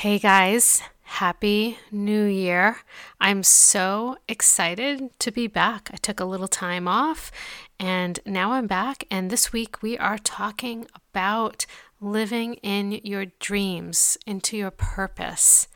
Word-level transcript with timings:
Hey 0.00 0.18
guys, 0.18 0.80
happy 1.02 1.76
new 1.92 2.24
year. 2.24 2.78
I'm 3.20 3.42
so 3.42 4.16
excited 4.28 5.10
to 5.18 5.30
be 5.30 5.46
back. 5.46 5.90
I 5.92 5.98
took 5.98 6.20
a 6.20 6.24
little 6.24 6.48
time 6.48 6.88
off 6.88 7.30
and 7.78 8.18
now 8.24 8.52
I'm 8.52 8.66
back. 8.66 9.04
And 9.10 9.28
this 9.28 9.52
week 9.52 9.82
we 9.82 9.98
are 9.98 10.16
talking 10.16 10.86
about 10.94 11.66
living 12.00 12.54
in 12.62 12.92
your 13.04 13.26
dreams, 13.40 14.16
into 14.26 14.56
your 14.56 14.70
purpose. 14.70 15.68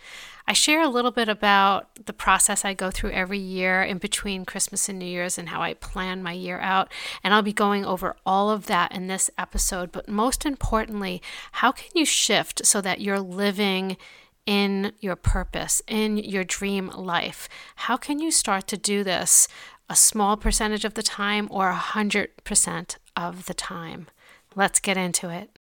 I 0.46 0.52
share 0.52 0.82
a 0.82 0.88
little 0.88 1.11
bit 1.11 1.29
about 1.29 1.88
the 2.04 2.12
process 2.12 2.64
I 2.64 2.74
go 2.74 2.90
through 2.90 3.12
every 3.12 3.38
year 3.38 3.82
in 3.82 3.96
between 3.98 4.44
Christmas 4.44 4.88
and 4.88 4.98
New 4.98 5.06
Year's 5.06 5.38
and 5.38 5.48
how 5.48 5.62
I 5.62 5.74
plan 5.74 6.22
my 6.22 6.32
year 6.32 6.61
out. 6.61 6.93
And 7.22 7.32
I'll 7.32 7.43
be 7.43 7.52
going 7.52 7.84
over 7.84 8.16
all 8.26 8.50
of 8.50 8.66
that 8.66 8.93
in 8.93 9.07
this 9.07 9.30
episode. 9.38 9.90
But 9.90 10.08
most 10.08 10.44
importantly, 10.44 11.22
how 11.52 11.72
can 11.72 11.88
you 11.94 12.04
shift 12.04 12.66
so 12.66 12.82
that 12.82 13.00
you're 13.00 13.20
living 13.20 13.96
in 14.44 14.93
your 15.00 15.16
purpose, 15.16 15.80
in 15.86 16.18
your 16.18 16.45
dream 16.45 16.89
life? 16.89 17.48
How 17.76 17.96
can 17.96 18.18
you 18.18 18.31
start 18.31 18.67
to 18.68 18.76
do 18.76 19.03
this 19.03 19.48
a 19.89 19.96
small 19.96 20.36
percentage 20.36 20.84
of 20.84 20.95
the 20.95 21.03
time 21.03 21.48
or 21.50 21.70
a 21.70 21.76
100% 21.76 22.96
of 23.17 23.46
the 23.46 23.54
time? 23.54 24.08
Let's 24.54 24.79
get 24.79 24.98
into 24.98 25.31
it. 25.31 25.58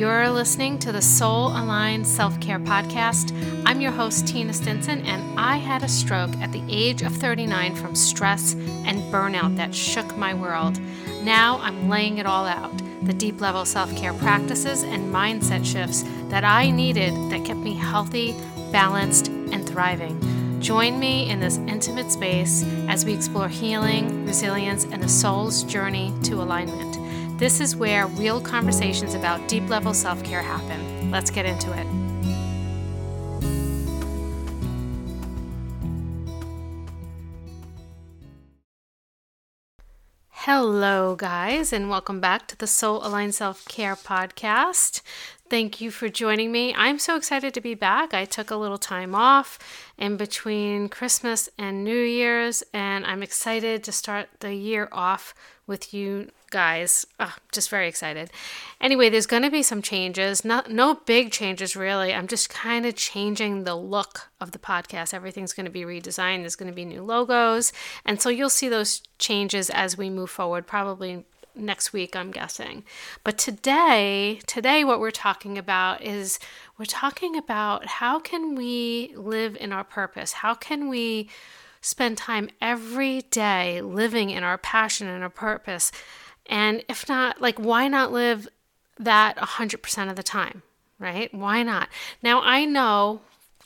You're 0.00 0.30
listening 0.30 0.78
to 0.78 0.92
the 0.92 1.02
Soul 1.02 1.48
Aligned 1.48 2.06
Self 2.06 2.40
Care 2.40 2.58
Podcast. 2.58 3.34
I'm 3.66 3.82
your 3.82 3.92
host, 3.92 4.26
Tina 4.26 4.54
Stinson, 4.54 5.04
and 5.04 5.38
I 5.38 5.58
had 5.58 5.82
a 5.82 5.88
stroke 5.88 6.34
at 6.38 6.52
the 6.52 6.62
age 6.70 7.02
of 7.02 7.14
39 7.14 7.74
from 7.76 7.94
stress 7.94 8.54
and 8.54 9.02
burnout 9.12 9.56
that 9.56 9.74
shook 9.74 10.16
my 10.16 10.32
world. 10.32 10.80
Now 11.22 11.58
I'm 11.58 11.90
laying 11.90 12.16
it 12.16 12.24
all 12.24 12.46
out 12.46 12.72
the 13.02 13.12
deep 13.12 13.42
level 13.42 13.66
self 13.66 13.94
care 13.94 14.14
practices 14.14 14.84
and 14.84 15.12
mindset 15.12 15.66
shifts 15.66 16.02
that 16.30 16.44
I 16.44 16.70
needed 16.70 17.12
that 17.30 17.44
kept 17.44 17.60
me 17.60 17.74
healthy, 17.74 18.34
balanced, 18.72 19.28
and 19.28 19.68
thriving. 19.68 20.18
Join 20.62 20.98
me 20.98 21.28
in 21.28 21.40
this 21.40 21.58
intimate 21.58 22.10
space 22.10 22.64
as 22.88 23.04
we 23.04 23.12
explore 23.12 23.48
healing, 23.48 24.24
resilience, 24.24 24.84
and 24.84 25.02
the 25.02 25.08
soul's 25.10 25.62
journey 25.62 26.14
to 26.22 26.36
alignment. 26.36 26.89
This 27.40 27.58
is 27.58 27.74
where 27.74 28.06
real 28.06 28.38
conversations 28.38 29.14
about 29.14 29.48
deep 29.48 29.66
level 29.70 29.94
self 29.94 30.22
care 30.22 30.42
happen. 30.42 31.10
Let's 31.10 31.30
get 31.30 31.46
into 31.46 31.72
it. 31.72 31.86
Hello, 40.28 41.16
guys, 41.16 41.72
and 41.72 41.88
welcome 41.88 42.20
back 42.20 42.46
to 42.48 42.58
the 42.58 42.66
Soul 42.66 43.00
Aligned 43.06 43.34
Self 43.34 43.64
Care 43.64 43.96
Podcast. 43.96 45.00
Thank 45.48 45.80
you 45.80 45.90
for 45.90 46.10
joining 46.10 46.52
me. 46.52 46.74
I'm 46.74 46.98
so 46.98 47.16
excited 47.16 47.54
to 47.54 47.62
be 47.62 47.74
back. 47.74 48.12
I 48.12 48.26
took 48.26 48.50
a 48.50 48.56
little 48.56 48.76
time 48.76 49.14
off 49.14 49.58
in 49.96 50.18
between 50.18 50.90
Christmas 50.90 51.48
and 51.56 51.84
New 51.84 52.02
Year's, 52.02 52.62
and 52.74 53.06
I'm 53.06 53.22
excited 53.22 53.82
to 53.84 53.92
start 53.92 54.28
the 54.40 54.52
year 54.52 54.90
off 54.92 55.34
with 55.66 55.94
you 55.94 56.30
guys. 56.50 57.06
Oh, 57.18 57.34
just 57.52 57.70
very 57.70 57.88
excited. 57.88 58.30
Anyway, 58.80 59.08
there's 59.08 59.26
going 59.26 59.42
to 59.42 59.50
be 59.50 59.62
some 59.62 59.82
changes. 59.82 60.44
Not 60.44 60.70
no 60.70 60.94
big 60.94 61.30
changes 61.32 61.76
really. 61.76 62.12
I'm 62.12 62.28
just 62.28 62.50
kind 62.50 62.84
of 62.84 62.96
changing 62.96 63.64
the 63.64 63.74
look 63.76 64.30
of 64.40 64.52
the 64.52 64.58
podcast. 64.58 65.14
Everything's 65.14 65.52
going 65.52 65.66
to 65.66 65.72
be 65.72 65.82
redesigned. 65.82 66.40
There's 66.40 66.56
going 66.56 66.70
to 66.70 66.74
be 66.74 66.84
new 66.84 67.02
logos, 67.02 67.72
and 68.04 68.20
so 68.20 68.28
you'll 68.28 68.50
see 68.50 68.68
those 68.68 69.02
changes 69.18 69.70
as 69.70 69.96
we 69.96 70.10
move 70.10 70.30
forward. 70.30 70.66
Probably 70.66 71.24
next 71.54 71.92
week, 71.92 72.16
I'm 72.16 72.30
guessing. 72.30 72.84
But 73.24 73.38
today, 73.38 74.40
today 74.46 74.84
what 74.84 75.00
we're 75.00 75.10
talking 75.10 75.58
about 75.58 76.02
is 76.02 76.38
we're 76.78 76.84
talking 76.84 77.36
about 77.36 77.86
how 77.86 78.18
can 78.18 78.54
we 78.54 79.12
live 79.16 79.56
in 79.56 79.72
our 79.72 79.84
purpose? 79.84 80.32
How 80.32 80.54
can 80.54 80.88
we 80.88 81.28
spend 81.80 82.18
time 82.18 82.50
every 82.60 83.22
day 83.22 83.80
living 83.80 84.30
in 84.30 84.44
our 84.44 84.58
passion 84.58 85.06
and 85.08 85.22
our 85.22 85.30
purpose? 85.30 85.90
And 86.50 86.84
if 86.88 87.08
not, 87.08 87.40
like, 87.40 87.58
why 87.58 87.86
not 87.88 88.12
live 88.12 88.48
that 88.98 89.36
100% 89.38 90.10
of 90.10 90.16
the 90.16 90.22
time, 90.22 90.62
right? 90.98 91.32
Why 91.32 91.62
not? 91.62 91.88
Now, 92.22 92.42
I 92.42 92.64
know 92.64 93.20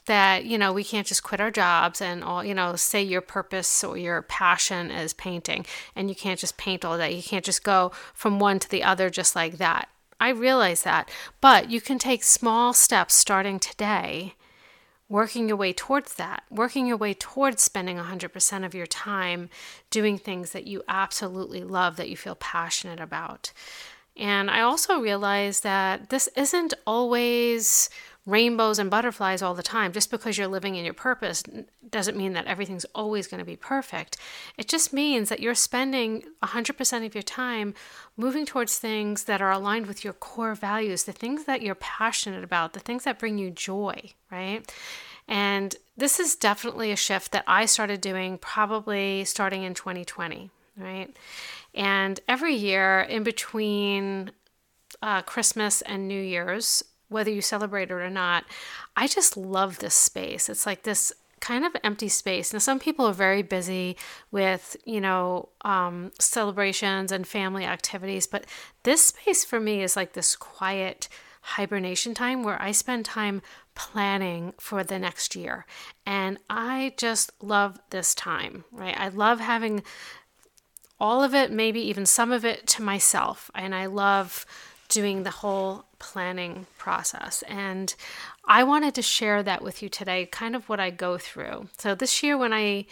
that, 0.05 0.45
you 0.45 0.59
know, 0.59 0.71
we 0.71 0.85
can't 0.85 1.07
just 1.07 1.23
quit 1.23 1.41
our 1.41 1.51
jobs 1.51 2.03
and 2.03 2.23
all, 2.23 2.45
you 2.45 2.53
know, 2.55 2.77
say 2.77 3.03
your 3.03 3.23
purpose 3.23 3.83
or 3.83 3.97
your 3.97 4.21
passion 4.21 4.91
is 4.91 5.15
painting 5.15 5.65
and 5.97 6.11
you 6.11 6.15
can't 6.15 6.39
just 6.39 6.59
paint 6.59 6.85
all 6.85 6.99
day. 6.99 7.13
You 7.13 7.23
can't 7.23 7.45
just 7.45 7.65
go 7.65 7.91
from 8.13 8.39
one 8.39 8.59
to 8.59 8.69
the 8.69 8.85
other 8.85 9.09
just 9.09 9.35
like 9.35 9.57
that. 9.57 9.89
I 10.21 10.29
realize 10.29 10.83
that. 10.83 11.11
But 11.41 11.71
you 11.71 11.81
can 11.81 11.99
take 11.99 12.23
small 12.23 12.75
steps 12.75 13.15
starting 13.15 13.59
today 13.59 14.35
working 15.09 15.49
your 15.49 15.57
way 15.57 15.73
towards 15.73 16.15
that, 16.15 16.45
working 16.51 16.87
your 16.87 16.97
way 16.97 17.15
towards 17.15 17.63
spending 17.63 17.97
100% 17.97 18.65
of 18.65 18.75
your 18.75 18.87
time 18.87 19.51
doing 19.91 20.19
things 20.19 20.51
that 20.53 20.67
you 20.67 20.83
absolutely 20.89 21.63
love, 21.63 21.97
that 21.97 22.09
you 22.09 22.17
feel 22.17 22.37
passionate 22.37 23.01
about. 23.01 23.53
And 24.17 24.51
I 24.51 24.61
also 24.61 25.01
realize 25.01 25.61
that 25.61 26.09
this 26.11 26.29
isn't 26.37 26.73
always 26.87 27.91
rainbows 28.27 28.79
and 28.79 28.91
butterflies 28.91 29.43
all 29.43 29.55
the 29.55 29.63
time. 29.63 29.93
Just 29.93 30.11
because 30.11 30.39
you're 30.39 30.47
living 30.47 30.77
in 30.77 30.85
your 30.85 30.95
purpose 30.95 31.43
doesn't 31.91 32.17
mean 32.17 32.33
that 32.33 32.47
everything's 32.47 32.87
always 32.95 33.27
going 33.27 33.39
to 33.39 33.45
be 33.45 33.57
perfect. 33.57 34.17
It 34.57 34.69
just 34.69 34.93
means 34.93 35.29
that 35.29 35.41
you're 35.41 35.55
spending 35.55 36.25
100% 36.43 37.07
of 37.07 37.15
your 37.15 37.23
time 37.23 37.75
moving 38.17 38.47
towards 38.47 38.79
things 38.79 39.25
that 39.25 39.43
are 39.43 39.51
aligned 39.51 39.87
with 39.87 40.05
your 40.05 40.15
core 40.15 40.55
values, 40.55 41.05
the 41.05 41.13
things 41.13 41.45
that 41.45 41.61
you're 41.61 41.75
passionate 41.75 42.45
about, 42.45 42.73
the 42.73 42.81
things 42.81 43.05
that 43.05 43.19
bring 43.19 43.37
you 43.37 43.51
joy, 43.51 44.13
right? 44.31 44.73
And 45.29 45.75
this 45.97 46.19
is 46.19 46.35
definitely 46.35 46.93
a 46.93 46.97
shift 46.97 47.33
that 47.33 47.45
I 47.47 47.67
started 47.67 48.01
doing 48.01 48.39
probably 48.39 49.25
starting 49.25 49.63
in 49.63 49.75
2020, 49.75 50.51
right? 50.77 51.15
And 51.75 52.21
every 52.29 52.55
year 52.55 53.01
in 53.01 53.23
between 53.23 54.33
uh, 55.03 55.23
Christmas 55.23 55.83
and 55.83 56.09
New 56.09 56.21
Year's, 56.21 56.83
whether 57.09 57.31
you 57.31 57.41
celebrate 57.41 57.91
it 57.91 57.95
or 57.95 58.11
not, 58.11 58.45
I 58.97 59.07
just 59.07 59.37
love 59.37 59.79
this 59.79 59.95
space. 59.95 60.49
It's 60.49 60.67
like 60.67 60.83
this 60.83 61.13
kind 61.41 61.65
of 61.65 61.77
empty 61.85 62.09
space. 62.09 62.53
Now, 62.53 62.59
some 62.59 62.79
people 62.79 63.07
are 63.07 63.13
very 63.13 63.43
busy 63.43 63.97
with, 64.31 64.77
you 64.87 65.01
know, 65.01 65.51
um, 65.63 66.11
celebrations 66.19 67.13
and 67.13 67.27
family 67.27 67.65
activities, 67.65 68.27
but 68.27 68.47
this 68.83 69.07
space 69.07 69.45
for 69.45 69.61
me 69.61 69.83
is 69.83 69.95
like 69.95 70.15
this 70.15 70.37
quiet 70.37 71.09
hibernation 71.43 72.15
time 72.15 72.43
where 72.43 72.61
I 72.61 72.73
spend 72.73 73.05
time 73.05 73.43
planning 73.75 74.55
for 74.59 74.83
the 74.83 74.99
next 74.99 75.37
year. 75.37 75.67
And 76.07 76.39
I 76.49 76.95
just 76.97 77.31
love 77.43 77.79
this 77.91 78.15
time, 78.15 78.65
right? 78.73 78.99
I 78.99 79.09
love 79.09 79.41
having 79.41 79.83
all 80.99 81.23
of 81.23 81.35
it, 81.35 81.53
maybe 81.53 81.81
even 81.81 82.07
some 82.07 82.33
of 82.33 82.47
it 82.47 82.67
to 82.69 82.83
myself. 82.83 83.51
And 83.55 83.75
I 83.75 83.85
love 83.85 84.47
doing 84.95 85.25
the 85.25 85.31
whole 85.31 85.85
planning 85.99 86.67
process. 86.79 87.43
And 87.49 87.95
I 88.47 88.63
wanted 88.63 88.95
to 88.95 89.03
share 89.03 89.43
that 89.43 89.61
with 89.61 89.83
you 89.83 89.89
today, 89.89 90.27
kind 90.27 90.55
of 90.55 90.69
what 90.69 90.79
I 90.79 90.91
go 90.91 91.19
through. 91.19 91.69
So 91.79 91.95
this 91.95 92.23
year 92.23 92.39
when 92.39 92.53
I 92.53 92.87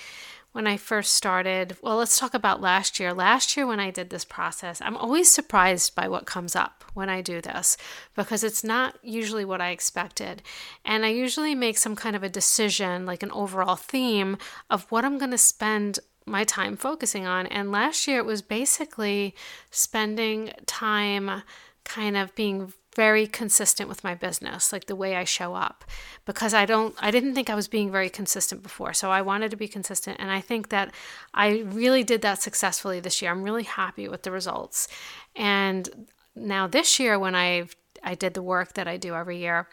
when 0.51 0.67
I 0.67 0.77
first 0.77 1.15
started, 1.15 1.79
well, 1.81 1.97
let's 1.97 2.19
talk 2.19 2.35
about 2.35 2.61
last 2.61 3.01
year. 3.01 3.15
Last 3.15 3.57
year 3.57 3.67
when 3.67 3.81
I 3.81 3.91
did 3.91 4.11
this 4.11 4.27
process, 4.27 4.83
I'm 4.83 4.99
always 4.99 5.31
surprised 5.31 5.95
by 5.95 6.09
what 6.09 6.27
comes 6.27 6.55
up 6.55 6.85
when 6.93 7.09
I 7.09 7.23
do 7.23 7.41
this 7.41 7.79
because 8.15 8.45
it's 8.45 8.63
not 8.63 8.99
usually 9.03 9.47
what 9.47 9.63
I 9.63 9.71
expected. 9.71 10.43
And 10.85 11.07
I 11.07 11.09
usually 11.09 11.55
make 11.55 11.79
some 11.79 11.97
kind 11.97 12.15
of 12.15 12.23
a 12.23 12.29
decision, 12.29 13.07
like 13.07 13.23
an 13.23 13.31
overall 13.31 13.77
theme 13.77 14.37
of 14.69 14.85
what 14.91 15.07
I'm 15.07 15.17
going 15.17 15.31
to 15.31 15.39
spend 15.39 16.01
my 16.27 16.45
time 16.45 16.77
focusing 16.77 17.27
on. 17.27 17.47
And 17.47 17.73
last 17.73 18.07
year 18.07 18.19
it 18.19 18.27
was 18.27 18.43
basically 18.43 19.35
spending 19.71 20.53
time 20.67 21.43
kind 21.85 22.17
of 22.17 22.35
being 22.35 22.73
very 22.95 23.27
consistent 23.27 23.89
with 23.89 24.05
my 24.05 24.15
business, 24.15 24.73
like 24.73 24.85
the 24.85 24.97
way 24.97 25.17
I 25.17 25.25
show 25.25 25.55
up, 25.55 25.85
because 26.27 26.53
I 26.53 26.67
don't, 26.67 26.95
I 27.01 27.11
didn't 27.11 27.35
think 27.35 27.49
I 27.49 27.55
was 27.55 27.67
being 27.67 27.91
very 27.91 28.11
consistent 28.11 28.63
before. 28.63 28.93
So 28.93 29.11
I 29.11 29.23
wanted 29.23 29.51
to 29.51 29.57
be 29.57 29.67
consistent. 29.67 30.19
And 30.21 30.31
I 30.31 30.41
think 30.41 30.69
that 30.69 30.95
I 31.33 31.61
really 31.61 32.05
did 32.05 32.21
that 32.23 32.43
successfully 32.43 33.01
this 33.01 33.23
year. 33.23 33.31
I'm 33.31 33.43
really 33.43 33.63
happy 33.63 34.09
with 34.09 34.25
the 34.25 34.31
results. 34.31 34.89
And 35.35 36.07
now 36.37 36.67
this 36.67 37.01
year, 37.01 37.19
when 37.19 37.35
I 37.35 37.69
I 38.03 38.15
did 38.15 38.35
the 38.35 38.43
work 38.43 38.75
that 38.75 38.89
I 38.89 38.97
do 38.97 39.15
every 39.15 39.39
year, 39.39 39.69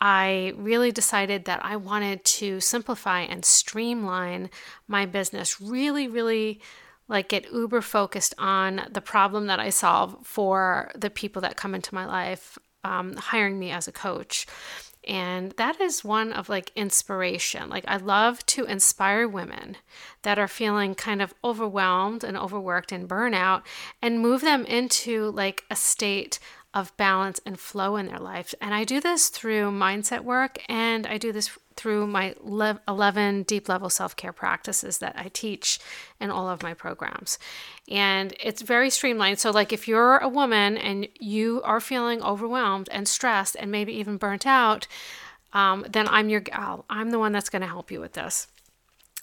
I 0.00 0.54
really 0.56 0.92
decided 0.92 1.44
that 1.44 1.64
I 1.64 1.76
wanted 1.76 2.24
to 2.24 2.60
simplify 2.60 3.20
and 3.20 3.44
streamline 3.44 4.50
my 4.86 5.06
business, 5.06 5.60
really, 5.60 6.08
really 6.08 6.60
like 7.10 7.28
get 7.28 7.52
uber 7.52 7.82
focused 7.82 8.34
on 8.38 8.82
the 8.90 9.00
problem 9.00 9.48
that 9.48 9.60
I 9.60 9.68
solve 9.68 10.16
for 10.22 10.90
the 10.94 11.10
people 11.10 11.42
that 11.42 11.56
come 11.56 11.74
into 11.74 11.94
my 11.94 12.06
life, 12.06 12.56
um, 12.84 13.16
hiring 13.16 13.58
me 13.58 13.72
as 13.72 13.88
a 13.88 13.92
coach. 13.92 14.46
And 15.08 15.52
that 15.52 15.80
is 15.80 16.04
one 16.04 16.32
of 16.32 16.48
like 16.48 16.72
inspiration. 16.76 17.68
Like, 17.68 17.84
I 17.88 17.96
love 17.96 18.44
to 18.46 18.64
inspire 18.64 19.26
women 19.26 19.78
that 20.22 20.38
are 20.38 20.46
feeling 20.46 20.94
kind 20.94 21.20
of 21.20 21.34
overwhelmed 21.42 22.22
and 22.22 22.36
overworked 22.36 22.92
and 22.92 23.08
burnout 23.08 23.62
and 24.00 24.20
move 24.20 24.42
them 24.42 24.64
into 24.66 25.30
like 25.32 25.64
a 25.70 25.76
state 25.76 26.38
of 26.72 26.96
balance 26.96 27.40
and 27.44 27.58
flow 27.58 27.96
in 27.96 28.06
their 28.06 28.18
life. 28.18 28.54
And 28.60 28.72
I 28.74 28.84
do 28.84 29.00
this 29.00 29.28
through 29.28 29.72
mindset 29.72 30.20
work 30.20 30.58
and 30.68 31.06
I 31.06 31.18
do 31.18 31.32
this 31.32 31.50
through 31.74 32.06
my 32.06 32.34
11 32.44 33.44
deep 33.44 33.68
level 33.68 33.88
self 33.88 34.14
care 34.14 34.32
practices 34.32 34.98
that 34.98 35.14
I 35.16 35.28
teach 35.28 35.80
in 36.20 36.30
all 36.30 36.48
of 36.48 36.62
my 36.62 36.74
programs. 36.74 37.38
And 37.88 38.34
it's 38.38 38.62
very 38.62 38.90
streamlined. 38.90 39.38
So, 39.38 39.50
like, 39.50 39.72
if 39.72 39.88
you're 39.88 40.18
a 40.18 40.28
woman 40.28 40.76
and 40.76 41.08
you 41.18 41.62
are 41.64 41.80
feeling 41.80 42.22
overwhelmed 42.22 42.88
and 42.92 43.08
stressed 43.08 43.56
and 43.58 43.70
maybe 43.70 43.92
even 43.94 44.18
burnt 44.18 44.46
out, 44.46 44.86
um, 45.52 45.84
then 45.88 46.06
I'm 46.06 46.28
your 46.28 46.40
gal. 46.40 46.84
I'm 46.88 47.10
the 47.10 47.18
one 47.18 47.32
that's 47.32 47.50
going 47.50 47.62
to 47.62 47.68
help 47.68 47.90
you 47.90 48.00
with 48.00 48.12
this. 48.12 48.46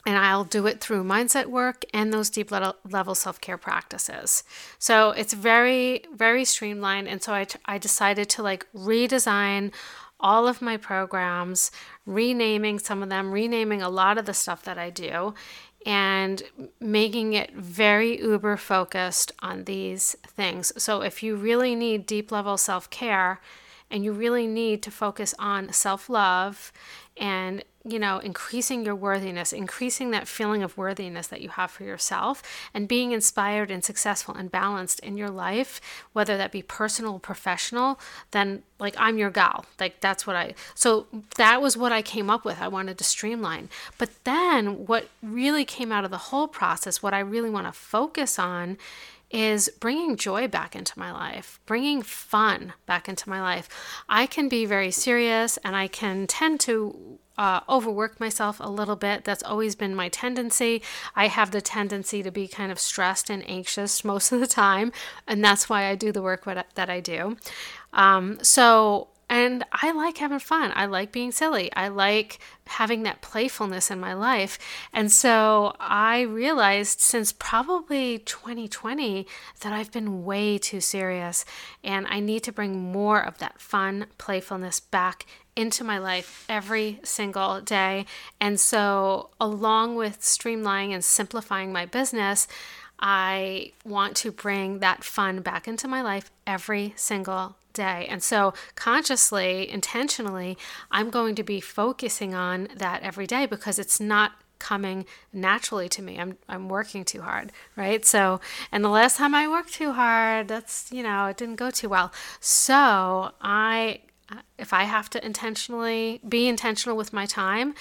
And 0.08 0.18
I'll 0.18 0.46
do 0.46 0.68
it 0.68 0.80
through 0.80 1.04
mindset 1.04 1.48
work 1.48 1.84
and 1.94 2.14
those 2.14 2.30
deep 2.30 2.50
level 2.50 3.14
self 3.14 3.42
care 3.42 3.58
practices. 3.58 4.46
So 4.80 5.12
it's 5.12 5.34
very, 5.34 6.06
very 6.16 6.46
streamlined. 6.46 7.10
And 7.10 7.22
so 7.22 7.34
I, 7.34 7.44
t- 7.44 7.60
I 7.66 7.78
decided 7.78 8.30
to 8.30 8.42
like 8.42 8.66
redesign 8.74 9.74
all 10.18 10.48
of 10.48 10.62
my 10.62 10.78
programs, 10.78 11.72
renaming 12.06 12.80
some 12.80 13.04
of 13.04 13.10
them, 13.10 13.34
renaming 13.34 13.82
a 13.82 13.90
lot 13.90 14.18
of 14.18 14.26
the 14.26 14.34
stuff 14.34 14.64
that 14.64 14.78
I 14.78 14.90
do, 14.92 15.34
and 15.86 16.42
making 16.80 17.34
it 17.34 17.54
very 17.54 18.22
uber 18.22 18.56
focused 18.56 19.34
on 19.42 19.66
these 19.66 20.16
things. 20.26 20.72
So 20.82 21.02
if 21.02 21.22
you 21.22 21.36
really 21.36 21.76
need 21.76 22.06
deep 22.06 22.32
level 22.32 22.56
self 22.56 22.90
care 22.90 23.42
and 23.92 24.06
you 24.06 24.14
really 24.14 24.48
need 24.48 24.82
to 24.84 24.92
focus 24.92 25.36
on 25.38 25.74
self 25.74 26.10
love 26.10 26.72
and 27.18 27.62
you 27.90 28.00
know, 28.00 28.20
increasing 28.20 28.86
your 28.86 28.96
worthiness, 28.96 29.54
increasing 29.54 30.12
that 30.12 30.28
feeling 30.28 30.64
of 30.64 30.78
worthiness 30.78 31.28
that 31.28 31.42
you 31.42 31.50
have 31.50 31.72
for 31.72 31.84
yourself, 31.84 32.44
and 32.74 32.88
being 32.88 33.12
inspired 33.12 33.72
and 33.72 33.84
successful 33.84 34.36
and 34.36 34.52
balanced 34.52 35.00
in 35.00 35.18
your 35.18 35.30
life, 35.30 35.80
whether 36.14 36.38
that 36.38 36.52
be 36.52 36.62
personal 36.62 37.14
or 37.14 37.20
professional, 37.20 38.00
then 38.32 38.64
like 38.80 38.96
I'm 38.98 39.18
your 39.18 39.30
gal. 39.30 39.66
Like 39.80 40.02
that's 40.02 40.28
what 40.28 40.36
I, 40.36 40.54
so 40.76 41.08
that 41.38 41.62
was 41.62 41.78
what 41.78 41.92
I 41.92 42.02
came 42.02 42.30
up 42.30 42.46
with. 42.46 42.62
I 42.62 42.68
wanted 42.68 42.98
to 42.98 43.04
streamline. 43.04 43.70
But 43.98 44.10
then 44.24 44.86
what 44.86 45.10
really 45.24 45.66
came 45.66 45.92
out 45.92 46.06
of 46.06 46.12
the 46.12 46.18
whole 46.18 46.48
process, 46.48 47.02
what 47.02 47.14
I 47.14 47.20
really 47.20 47.50
want 47.50 47.68
to 47.68 47.74
focus 47.74 48.38
on 48.38 48.78
is 49.30 49.70
bringing 49.80 50.16
joy 50.16 50.48
back 50.48 50.76
into 50.76 50.98
my 50.98 51.12
life, 51.12 51.60
bringing 51.66 52.02
fun 52.02 52.74
back 52.86 53.10
into 53.10 53.30
my 53.30 53.42
life. 53.42 53.68
I 54.08 54.26
can 54.26 54.48
be 54.48 54.66
very 54.66 54.92
serious 54.92 55.58
and 55.66 55.76
I 55.76 55.88
can 55.88 56.28
tend 56.28 56.60
to 56.62 57.20
uh, 57.38 57.62
overwork 57.70 58.20
myself 58.20 58.58
a 58.60 58.70
little 58.70 58.96
bit. 58.96 59.24
That's 59.24 59.44
always 59.44 59.76
been 59.76 59.96
my 59.96 60.10
tendency. 60.10 60.82
I 61.16 61.28
have 61.28 61.52
the 61.52 61.62
tendency 61.62 62.24
to 62.24 62.32
be 62.32 62.48
kind 62.48 62.72
of 62.72 62.80
stressed 62.80 63.30
and 63.30 63.48
anxious 63.50 64.04
most 64.14 64.32
of 64.32 64.40
the 64.40 64.48
time, 64.48 64.92
and 65.28 65.44
that's 65.44 65.70
why 65.70 65.86
I 65.86 65.96
do 65.96 66.12
the 66.12 66.22
work 66.22 66.46
that 66.46 66.90
I 66.90 67.00
do. 67.00 67.38
Um, 67.94 68.40
so 68.42 69.10
and 69.30 69.66
I 69.74 69.92
like 69.92 70.20
having 70.20 70.40
fun. 70.40 70.72
I 70.74 70.86
like 70.86 71.12
being 71.12 71.32
silly. 71.32 71.70
I 71.74 71.90
like 71.90 72.40
having 72.66 73.04
that 73.04 73.22
playfulness 73.22 73.92
in 73.92 74.00
my 74.00 74.14
life. 74.14 74.58
And 74.94 75.12
so 75.12 75.76
I 75.80 76.22
realized 76.22 77.02
since 77.02 77.34
probably 77.34 78.20
2020 78.20 79.28
that 79.62 79.74
I've 79.74 79.92
been 79.92 80.24
way 80.24 80.58
too 80.58 80.80
serious 80.80 81.44
and 81.84 82.08
I 82.10 82.22
need 82.22 82.44
to 82.44 82.54
bring 82.54 82.92
more 82.92 83.22
of 83.22 83.38
that 83.40 83.60
fun 83.60 84.08
playfulness 84.18 84.80
back 84.80 85.26
into 85.58 85.84
my 85.84 85.98
life 85.98 86.46
every 86.48 87.00
single 87.04 87.60
day. 87.62 88.06
And 88.40 88.60
so, 88.60 89.32
along 89.42 89.96
with 89.96 90.22
streamlining 90.22 90.94
and 90.94 91.04
simplifying 91.04 91.74
my 91.74 91.86
business, 91.86 92.48
I 93.00 93.74
want 93.84 94.16
to 94.18 94.32
bring 94.32 94.80
that 94.80 95.04
fun 95.04 95.42
back 95.42 95.68
into 95.68 95.88
my 95.88 96.02
life 96.02 96.32
every 96.46 96.94
single 96.96 97.56
day. 97.78 98.06
And 98.10 98.22
so, 98.22 98.54
consciously, 98.76 99.70
intentionally, 99.70 100.58
I'm 100.92 101.10
going 101.10 101.36
to 101.36 101.44
be 101.44 101.62
focusing 101.62 102.36
on 102.36 102.68
that 102.76 103.02
every 103.04 103.26
day 103.26 103.46
because 103.46 103.80
it's 103.80 104.00
not 104.00 104.34
coming 104.60 105.06
naturally 105.32 105.88
to 105.88 106.02
me. 106.02 106.20
I'm 106.20 106.38
I'm 106.50 106.68
working 106.68 107.06
too 107.06 107.22
hard, 107.22 107.52
right? 107.76 108.04
So, 108.06 108.42
and 108.72 108.84
the 108.84 108.90
last 108.90 109.18
time 109.18 109.34
I 109.34 109.48
worked 109.48 109.74
too 109.74 109.94
hard, 109.94 110.48
that's, 110.48 110.92
you 110.92 111.04
know, 111.04 111.28
it 111.28 111.38
didn't 111.38 111.56
go 111.56 111.70
too 111.72 111.90
well. 111.90 112.12
So, 112.40 113.32
I 113.42 114.02
if 114.58 114.74
I 114.74 114.84
have 114.84 115.10
to 115.12 115.26
intentionally 115.26 116.20
be 116.28 116.48
intentional 116.48 116.98
with 116.98 117.14
my 117.14 117.26
time 117.26 117.76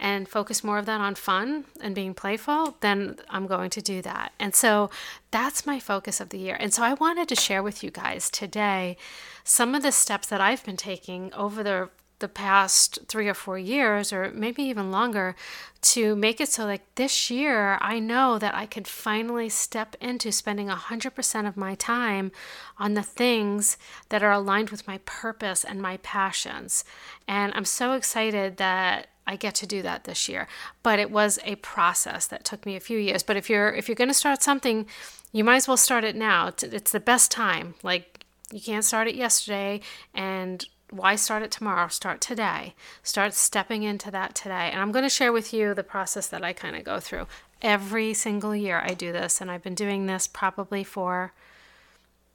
and 0.00 0.28
focus 0.28 0.64
more 0.64 0.78
of 0.78 0.86
that 0.86 1.00
on 1.00 1.14
fun 1.14 1.66
and 1.80 1.94
being 1.94 2.14
playful, 2.14 2.76
then 2.80 3.16
I'm 3.28 3.46
going 3.46 3.70
to 3.70 3.82
do 3.82 4.02
that. 4.02 4.32
And 4.40 4.54
so 4.54 4.90
that's 5.30 5.66
my 5.66 5.78
focus 5.78 6.20
of 6.20 6.30
the 6.30 6.38
year. 6.38 6.56
And 6.58 6.72
so 6.72 6.82
I 6.82 6.94
wanted 6.94 7.28
to 7.28 7.36
share 7.36 7.62
with 7.62 7.84
you 7.84 7.90
guys 7.90 8.30
today 8.30 8.96
some 9.44 9.74
of 9.74 9.82
the 9.82 9.92
steps 9.92 10.26
that 10.28 10.40
I've 10.40 10.64
been 10.64 10.76
taking 10.76 11.32
over 11.34 11.62
the 11.62 11.90
the 12.20 12.28
past 12.28 12.98
three 13.08 13.28
or 13.28 13.34
four 13.34 13.58
years, 13.58 14.12
or 14.12 14.30
maybe 14.32 14.62
even 14.62 14.90
longer, 14.90 15.34
to 15.80 16.14
make 16.14 16.40
it 16.40 16.50
so 16.50 16.64
like 16.66 16.82
this 16.94 17.30
year, 17.30 17.78
I 17.80 17.98
know 17.98 18.38
that 18.38 18.54
I 18.54 18.66
could 18.66 18.86
finally 18.86 19.48
step 19.48 19.96
into 20.00 20.30
spending 20.30 20.68
100% 20.68 21.48
of 21.48 21.56
my 21.56 21.74
time 21.74 22.30
on 22.78 22.94
the 22.94 23.02
things 23.02 23.78
that 24.10 24.22
are 24.22 24.32
aligned 24.32 24.70
with 24.70 24.86
my 24.86 24.98
purpose 25.06 25.64
and 25.64 25.80
my 25.80 25.96
passions. 25.98 26.84
And 27.26 27.52
I'm 27.54 27.64
so 27.64 27.94
excited 27.94 28.58
that 28.58 29.08
I 29.26 29.36
get 29.36 29.54
to 29.56 29.66
do 29.66 29.82
that 29.82 30.04
this 30.04 30.28
year. 30.28 30.48
But 30.82 30.98
it 30.98 31.10
was 31.10 31.38
a 31.44 31.56
process 31.56 32.26
that 32.26 32.44
took 32.44 32.66
me 32.66 32.76
a 32.76 32.80
few 32.80 32.98
years. 32.98 33.22
But 33.22 33.36
if 33.36 33.48
you're 33.48 33.72
if 33.72 33.88
you're 33.88 33.94
going 33.94 34.08
to 34.08 34.14
start 34.14 34.42
something, 34.42 34.86
you 35.32 35.44
might 35.44 35.56
as 35.56 35.68
well 35.68 35.76
start 35.76 36.04
it 36.04 36.16
now. 36.16 36.52
It's 36.62 36.92
the 36.92 37.00
best 37.00 37.30
time. 37.30 37.74
Like 37.82 38.24
you 38.52 38.60
can't 38.60 38.84
start 38.84 39.08
it 39.08 39.14
yesterday 39.14 39.80
and 40.14 40.66
why 40.90 41.14
start 41.14 41.42
it 41.42 41.50
tomorrow? 41.50 41.88
Start 41.88 42.20
today. 42.20 42.74
Start 43.02 43.34
stepping 43.34 43.84
into 43.84 44.10
that 44.10 44.34
today. 44.34 44.70
And 44.72 44.80
I'm 44.80 44.92
going 44.92 45.04
to 45.04 45.08
share 45.08 45.32
with 45.32 45.52
you 45.54 45.72
the 45.72 45.84
process 45.84 46.26
that 46.28 46.44
I 46.44 46.52
kind 46.52 46.74
of 46.74 46.84
go 46.84 46.98
through. 46.98 47.26
Every 47.62 48.14
single 48.14 48.56
year 48.56 48.82
I 48.84 48.94
do 48.94 49.12
this, 49.12 49.40
and 49.40 49.50
I've 49.50 49.62
been 49.62 49.74
doing 49.74 50.06
this 50.06 50.26
probably 50.26 50.82
for 50.82 51.32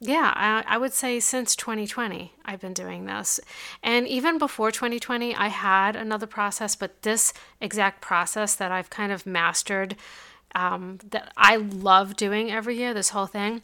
yeah, 0.00 0.32
I, 0.36 0.74
I, 0.74 0.78
would 0.78 0.92
say 0.92 1.20
since 1.20 1.56
2020, 1.56 2.34
I've 2.44 2.60
been 2.60 2.74
doing 2.74 3.06
this. 3.06 3.40
And 3.82 4.06
even 4.06 4.36
before 4.36 4.70
2020, 4.70 5.34
I 5.34 5.48
had 5.48 5.96
another 5.96 6.26
process, 6.26 6.76
but 6.76 7.00
this 7.02 7.32
exact 7.62 8.02
process 8.02 8.54
that 8.56 8.70
I've 8.70 8.90
kind 8.90 9.10
of 9.10 9.24
mastered, 9.24 9.96
um, 10.54 10.98
that 11.10 11.32
I 11.36 11.56
love 11.56 12.14
doing 12.14 12.50
every 12.50 12.76
year, 12.76 12.92
this 12.92 13.10
whole 13.10 13.26
thing, 13.26 13.62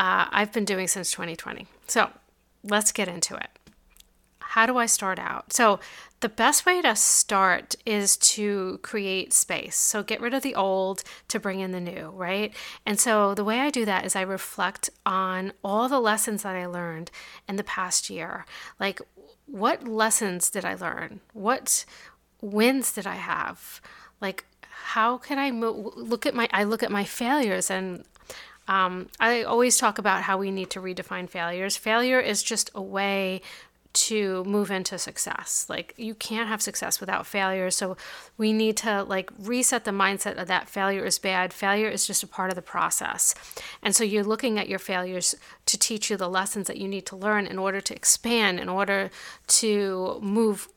uh, 0.00 0.26
I've 0.30 0.52
been 0.52 0.64
doing 0.64 0.88
since 0.88 1.12
2020. 1.12 1.66
So 1.86 2.10
let's 2.64 2.90
get 2.90 3.06
into 3.06 3.36
it. 3.36 3.48
How 4.52 4.66
do 4.66 4.76
I 4.78 4.86
start 4.86 5.18
out? 5.18 5.52
So, 5.52 5.78
the 6.20 6.28
best 6.28 6.66
way 6.66 6.82
to 6.82 6.96
start 6.96 7.76
is 7.86 8.16
to 8.16 8.80
create 8.82 9.32
space. 9.32 9.76
So 9.76 10.02
get 10.02 10.20
rid 10.20 10.34
of 10.34 10.42
the 10.42 10.56
old 10.56 11.04
to 11.28 11.38
bring 11.38 11.60
in 11.60 11.70
the 11.70 11.80
new, 11.80 12.10
right? 12.10 12.52
And 12.84 12.98
so 12.98 13.34
the 13.34 13.44
way 13.44 13.60
I 13.60 13.70
do 13.70 13.84
that 13.84 14.04
is 14.04 14.16
I 14.16 14.22
reflect 14.22 14.90
on 15.06 15.52
all 15.62 15.88
the 15.88 16.00
lessons 16.00 16.42
that 16.42 16.56
I 16.56 16.66
learned 16.66 17.12
in 17.48 17.54
the 17.54 17.62
past 17.62 18.10
year. 18.10 18.46
Like, 18.80 19.00
what 19.46 19.86
lessons 19.86 20.50
did 20.50 20.64
I 20.64 20.74
learn? 20.74 21.20
What 21.34 21.84
wins 22.40 22.92
did 22.92 23.06
I 23.06 23.14
have? 23.14 23.80
Like, 24.20 24.44
how 24.62 25.18
can 25.18 25.38
I 25.38 25.52
mo- 25.52 25.92
look 25.94 26.26
at 26.26 26.34
my? 26.34 26.48
I 26.52 26.64
look 26.64 26.82
at 26.82 26.90
my 26.90 27.04
failures 27.04 27.70
and 27.70 28.04
um, 28.68 29.08
I 29.18 29.42
always 29.42 29.78
talk 29.78 29.98
about 29.98 30.22
how 30.22 30.36
we 30.36 30.50
need 30.50 30.68
to 30.70 30.80
redefine 30.80 31.28
failures. 31.28 31.76
Failure 31.76 32.20
is 32.20 32.42
just 32.42 32.70
a 32.74 32.82
way 32.82 33.40
to 33.92 34.44
move 34.44 34.70
into 34.70 34.98
success. 34.98 35.66
Like 35.68 35.94
you 35.96 36.14
can't 36.14 36.48
have 36.48 36.62
success 36.62 37.00
without 37.00 37.26
failure. 37.26 37.70
So 37.70 37.96
we 38.36 38.52
need 38.52 38.76
to 38.78 39.02
like 39.02 39.30
reset 39.38 39.84
the 39.84 39.90
mindset 39.90 40.40
of 40.40 40.46
that 40.48 40.68
failure 40.68 41.04
is 41.04 41.18
bad. 41.18 41.52
Failure 41.52 41.88
is 41.88 42.06
just 42.06 42.22
a 42.22 42.26
part 42.26 42.50
of 42.50 42.56
the 42.56 42.62
process. 42.62 43.34
And 43.82 43.96
so 43.96 44.04
you're 44.04 44.24
looking 44.24 44.58
at 44.58 44.68
your 44.68 44.78
failures 44.78 45.34
to 45.66 45.78
teach 45.78 46.10
you 46.10 46.16
the 46.16 46.28
lessons 46.28 46.66
that 46.66 46.76
you 46.76 46.88
need 46.88 47.06
to 47.06 47.16
learn 47.16 47.46
in 47.46 47.58
order 47.58 47.80
to 47.80 47.94
expand, 47.94 48.60
in 48.60 48.68
order 48.68 49.10
to 49.48 50.18
move 50.22 50.68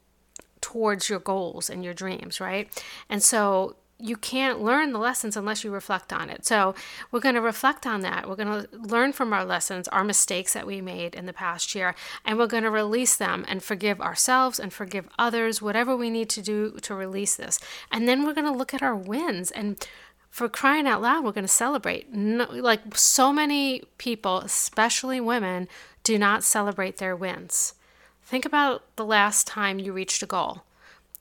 towards 0.61 1.09
your 1.09 1.19
goals 1.19 1.69
and 1.69 1.83
your 1.83 1.93
dreams, 1.93 2.39
right? 2.39 2.69
And 3.09 3.21
so 3.21 3.75
you 4.01 4.17
can't 4.17 4.61
learn 4.61 4.91
the 4.91 4.99
lessons 4.99 5.37
unless 5.37 5.63
you 5.63 5.71
reflect 5.71 6.11
on 6.11 6.29
it. 6.29 6.45
So, 6.45 6.75
we're 7.11 7.19
going 7.19 7.35
to 7.35 7.41
reflect 7.41 7.85
on 7.85 8.01
that. 8.01 8.27
We're 8.27 8.35
going 8.35 8.63
to 8.63 8.67
learn 8.77 9.13
from 9.13 9.33
our 9.33 9.45
lessons, 9.45 9.87
our 9.89 10.03
mistakes 10.03 10.53
that 10.53 10.67
we 10.67 10.81
made 10.81 11.15
in 11.15 11.25
the 11.25 11.33
past 11.33 11.75
year, 11.75 11.95
and 12.25 12.37
we're 12.37 12.47
going 12.47 12.63
to 12.63 12.71
release 12.71 13.15
them 13.15 13.45
and 13.47 13.63
forgive 13.63 14.01
ourselves 14.01 14.59
and 14.59 14.73
forgive 14.73 15.07
others, 15.17 15.61
whatever 15.61 15.95
we 15.95 16.09
need 16.09 16.29
to 16.29 16.41
do 16.41 16.71
to 16.81 16.95
release 16.95 17.35
this. 17.35 17.59
And 17.91 18.07
then 18.07 18.25
we're 18.25 18.33
going 18.33 18.51
to 18.51 18.57
look 18.57 18.73
at 18.73 18.83
our 18.83 18.95
wins 18.95 19.51
and 19.51 19.85
for 20.31 20.47
crying 20.47 20.87
out 20.87 21.01
loud, 21.01 21.25
we're 21.25 21.33
going 21.33 21.43
to 21.43 21.47
celebrate. 21.49 22.13
No, 22.13 22.47
like 22.49 22.97
so 22.97 23.33
many 23.33 23.83
people, 23.97 24.39
especially 24.39 25.19
women, 25.19 25.67
do 26.03 26.17
not 26.17 26.43
celebrate 26.43 26.97
their 26.97 27.15
wins. 27.15 27.75
think 28.23 28.45
about 28.45 28.83
the 28.95 29.05
last 29.05 29.45
time 29.45 29.77
you 29.77 29.91
reached 29.91 30.23
a 30.23 30.25
goal. 30.25 30.63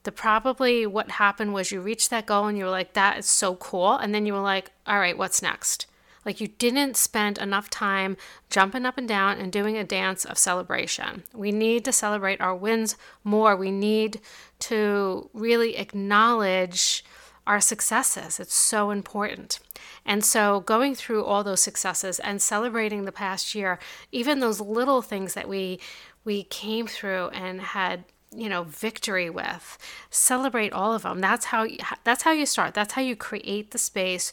The 0.02 0.12
probably 0.12 0.87
what 0.87 1.12
happened 1.12 1.52
was 1.52 1.71
you 1.71 1.80
reached 1.80 2.11
that 2.11 2.26
goal 2.26 2.47
and 2.47 2.57
you 2.57 2.64
were 2.64 2.71
like, 2.71 2.95
that 2.95 3.19
is 3.19 3.26
so 3.26 3.57
cool. 3.57 3.95
And 3.95 4.14
then 4.14 4.26
you 4.26 4.33
were 4.33 4.40
like, 4.40 4.71
all 4.87 4.99
right, 4.99 5.16
what's 5.16 5.42
next? 5.42 5.87
Like 6.25 6.40
you 6.40 6.49
didn't 6.49 6.97
spend 6.97 7.38
enough 7.38 7.71
time 7.71 8.16
jumping 8.50 8.85
up 8.85 8.99
and 8.99 9.09
down 9.09 9.38
and 9.38 9.50
doing 9.50 9.76
a 9.76 9.85
dance 9.85 10.25
of 10.25 10.38
celebration. 10.38 11.25
We 11.35 11.50
need 11.50 11.85
to 11.87 11.92
celebrate 11.92 12.40
our 12.40 12.54
wins 12.54 12.97
more. 13.25 13.57
We 13.57 13.71
need 13.71 14.21
to 14.61 15.30
really 15.33 15.76
acknowledge 15.76 17.04
our 17.47 17.61
successes. 17.61 18.38
It's 18.38 18.54
so 18.54 18.90
important. 18.90 19.61
And 20.04 20.25
so, 20.25 20.61
going 20.61 20.95
through 20.95 21.25
all 21.25 21.42
those 21.42 21.62
successes 21.62 22.21
and 22.21 22.40
celebrating 22.40 23.04
the 23.04 23.12
past 23.12 23.54
year, 23.54 23.78
even 24.12 24.40
those 24.40 24.61
little 24.61 25.02
things 25.02 25.35
that 25.35 25.49
we 25.49 25.80
we 26.25 26.45
came 26.45 26.87
through 26.87 27.28
and 27.28 27.61
had 27.61 28.04
you 28.34 28.49
know 28.49 28.62
victory 28.62 29.28
with 29.28 29.76
celebrate 30.08 30.72
all 30.72 30.94
of 30.94 31.02
them 31.02 31.20
that's 31.20 31.46
how 31.46 31.66
that's 32.04 32.22
how 32.22 32.30
you 32.30 32.46
start 32.46 32.75
that's 32.75 32.92
how 32.92 33.02
you 33.02 33.16
create 33.16 33.72
the 33.72 33.78
space 33.78 34.32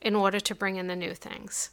in 0.00 0.14
order 0.14 0.40
to 0.40 0.54
bring 0.54 0.76
in 0.76 0.86
the 0.86 0.96
new 0.96 1.14
things. 1.14 1.70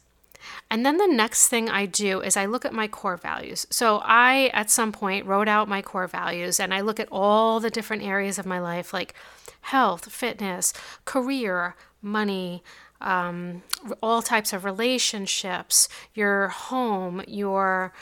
And 0.70 0.86
then 0.86 0.98
the 0.98 1.06
next 1.06 1.48
thing 1.48 1.68
I 1.68 1.86
do 1.86 2.20
is 2.20 2.36
I 2.36 2.46
look 2.46 2.64
at 2.64 2.72
my 2.72 2.86
core 2.86 3.16
values. 3.16 3.66
So 3.70 4.00
I, 4.04 4.50
at 4.54 4.70
some 4.70 4.92
point, 4.92 5.26
wrote 5.26 5.48
out 5.48 5.68
my 5.68 5.82
core 5.82 6.06
values 6.06 6.60
and 6.60 6.72
I 6.72 6.80
look 6.80 7.00
at 7.00 7.08
all 7.10 7.58
the 7.58 7.70
different 7.70 8.02
areas 8.04 8.38
of 8.38 8.46
my 8.46 8.60
life 8.60 8.92
like 8.92 9.14
health, 9.62 10.10
fitness, 10.12 10.72
career, 11.04 11.74
money, 12.00 12.62
um, 13.00 13.62
all 14.00 14.22
types 14.22 14.52
of 14.52 14.64
relationships, 14.64 15.88
your 16.14 16.48
home, 16.48 17.22
your 17.26 17.92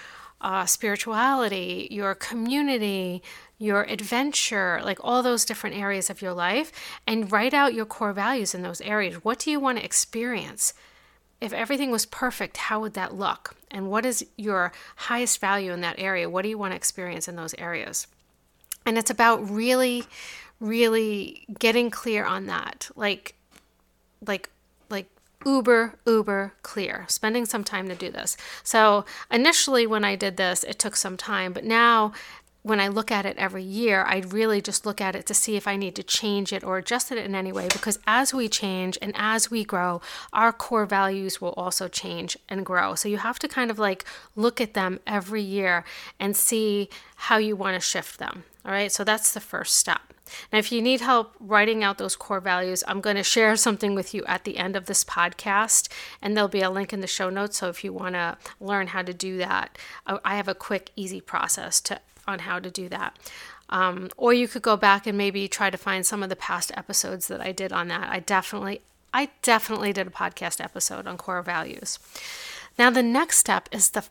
uh, 0.41 0.67
spirituality, 0.67 1.89
your 1.91 2.15
community, 2.15 3.23
your 3.59 3.85
adventure, 3.85 4.81
like 4.85 4.99
all 5.03 5.23
those 5.23 5.45
different 5.45 5.77
areas 5.77 6.11
of 6.11 6.21
your 6.21 6.33
life, 6.33 6.73
and 7.07 7.31
write 7.33 7.55
out 7.55 7.75
your 7.75 7.87
core 7.87 8.13
values 8.13 8.55
in 8.55 8.63
those 8.63 8.81
areas. 8.83 9.25
What 9.25 9.39
do 9.39 9.51
you 9.51 9.59
want 9.59 9.79
to 9.79 9.85
experience? 9.85 10.75
If 11.41 11.53
everything 11.53 11.91
was 11.91 12.07
perfect, 12.07 12.57
how 12.57 12.81
would 12.81 12.95
that 12.95 13.15
look? 13.15 13.57
And 13.71 13.91
what 13.91 14.07
is 14.07 14.25
your 14.37 14.73
highest 14.97 15.41
value 15.41 15.73
in 15.73 15.81
that 15.83 15.99
area? 15.99 16.31
What 16.31 16.43
do 16.43 16.49
you 16.49 16.59
want 16.59 16.73
to 16.73 16.77
experience 16.77 17.29
in 17.29 17.37
those 17.37 17.55
areas? 17.55 18.07
And 18.85 18.97
it's 18.97 19.11
about 19.11 19.49
really, 19.49 20.05
really 20.61 21.45
getting 21.59 21.91
clear 21.91 22.25
on 22.25 22.47
that. 22.47 22.89
Like, 22.95 23.35
like, 24.27 24.51
like 24.89 25.09
uber, 25.45 25.99
uber 26.07 26.55
clear, 26.63 27.05
spending 27.09 27.45
some 27.45 27.65
time 27.65 27.89
to 27.89 27.95
do 27.95 28.11
this. 28.11 28.37
So, 28.63 29.05
initially, 29.31 29.87
when 29.87 30.05
I 30.05 30.15
did 30.15 30.37
this, 30.37 30.63
it 30.65 30.79
took 30.79 30.97
some 30.97 31.17
time, 31.17 31.53
but 31.53 31.65
now 31.65 32.13
when 32.67 32.81
I 32.81 32.89
look 32.89 33.13
at 33.13 33.25
it 33.25 33.39
every 33.39 33.63
year, 33.63 34.03
I 34.03 34.25
really 34.27 34.61
just 34.61 34.85
look 34.85 35.01
at 35.01 35.15
it 35.15 35.25
to 35.27 35.35
see 35.35 35.55
if 35.55 35.69
I 35.69 35.77
need 35.77 35.95
to 35.95 36.03
change 36.03 36.53
it 36.53 36.65
or 36.65 36.79
adjust 36.79 37.13
it 37.13 37.19
in 37.19 37.33
any 37.33 37.53
way 37.53 37.69
because 37.73 38.01
as 38.09 38.35
we 38.35 38.49
change 38.49 38.99
and 39.01 39.13
as 39.15 39.53
we 39.53 39.63
grow, 39.63 40.01
our 40.33 40.53
core 40.53 40.85
values 40.85 41.41
will 41.41 41.53
also 41.53 41.87
change 41.87 42.37
and 42.49 42.67
grow. 42.67 42.97
So 42.97 43.09
you 43.09 43.19
have 43.19 43.39
to 43.39 43.47
kind 43.47 43.71
of 43.71 43.79
like 43.79 44.05
look 44.35 44.61
at 44.61 44.75
them 44.75 44.99
every 45.07 45.43
year 45.43 45.85
and 46.19 46.37
see 46.37 46.89
how 47.15 47.37
you 47.37 47.55
want 47.55 47.75
to 47.77 47.81
shift 47.81 48.19
them. 48.19 48.43
All 48.65 48.73
right, 48.73 48.91
so 48.91 49.05
that's 49.05 49.33
the 49.33 49.39
first 49.39 49.77
step. 49.77 50.01
Now, 50.53 50.59
if 50.59 50.73
you 50.73 50.83
need 50.83 51.01
help 51.01 51.37
writing 51.39 51.85
out 51.85 51.99
those 51.99 52.17
core 52.17 52.41
values, 52.41 52.83
I'm 52.89 53.01
going 53.01 53.15
to 53.15 53.23
share 53.23 53.55
something 53.67 53.95
with 53.95 54.13
you 54.13 54.25
at 54.25 54.43
the 54.43 54.59
end 54.59 54.75
of 54.75 54.87
this 54.87 55.05
podcast, 55.05 55.89
and 56.21 56.37
there'll 56.37 56.49
be 56.49 56.63
a 56.63 56.71
link 56.71 56.93
in 56.93 57.01
the 57.01 57.07
show 57.07 57.31
notes. 57.31 57.59
So 57.59 57.69
if 57.69 57.85
you 57.85 57.93
want 57.93 58.17
to 58.17 58.37
learn 58.59 58.89
how 58.89 59.03
to 59.03 59.15
do 59.15 59.39
that, 59.39 59.79
I 60.05 60.35
have 60.35 60.49
a 60.49 60.55
quick, 60.55 60.91
easy 60.97 61.21
process 61.21 61.81
to 61.83 62.01
on 62.27 62.41
how 62.41 62.59
to 62.59 62.71
do 62.71 62.89
that. 62.89 63.17
Um, 63.69 64.11
or 64.17 64.33
you 64.33 64.47
could 64.47 64.63
go 64.63 64.77
back 64.77 65.07
and 65.07 65.19
maybe 65.19 65.49
try 65.49 65.71
to 65.71 65.77
find 65.77 66.07
some 66.07 66.23
of 66.23 66.29
the 66.29 66.37
past 66.37 66.71
episodes 66.77 67.29
that 67.29 67.41
I 67.41 67.53
did 67.53 67.73
on 67.73 67.89
that. 67.89 68.09
I 68.09 68.21
definitely, 68.21 68.81
I 69.13 69.31
definitely 69.43 69.93
did 69.93 70.07
a 70.07 70.11
podcast 70.11 70.63
episode 70.63 71.07
on 71.07 71.17
core 71.17 71.43
values. 71.43 71.99
Now, 72.79 72.91
the 72.91 73.03
next 73.03 73.39
step 73.39 73.69
is 73.73 73.91
the 73.91 74.05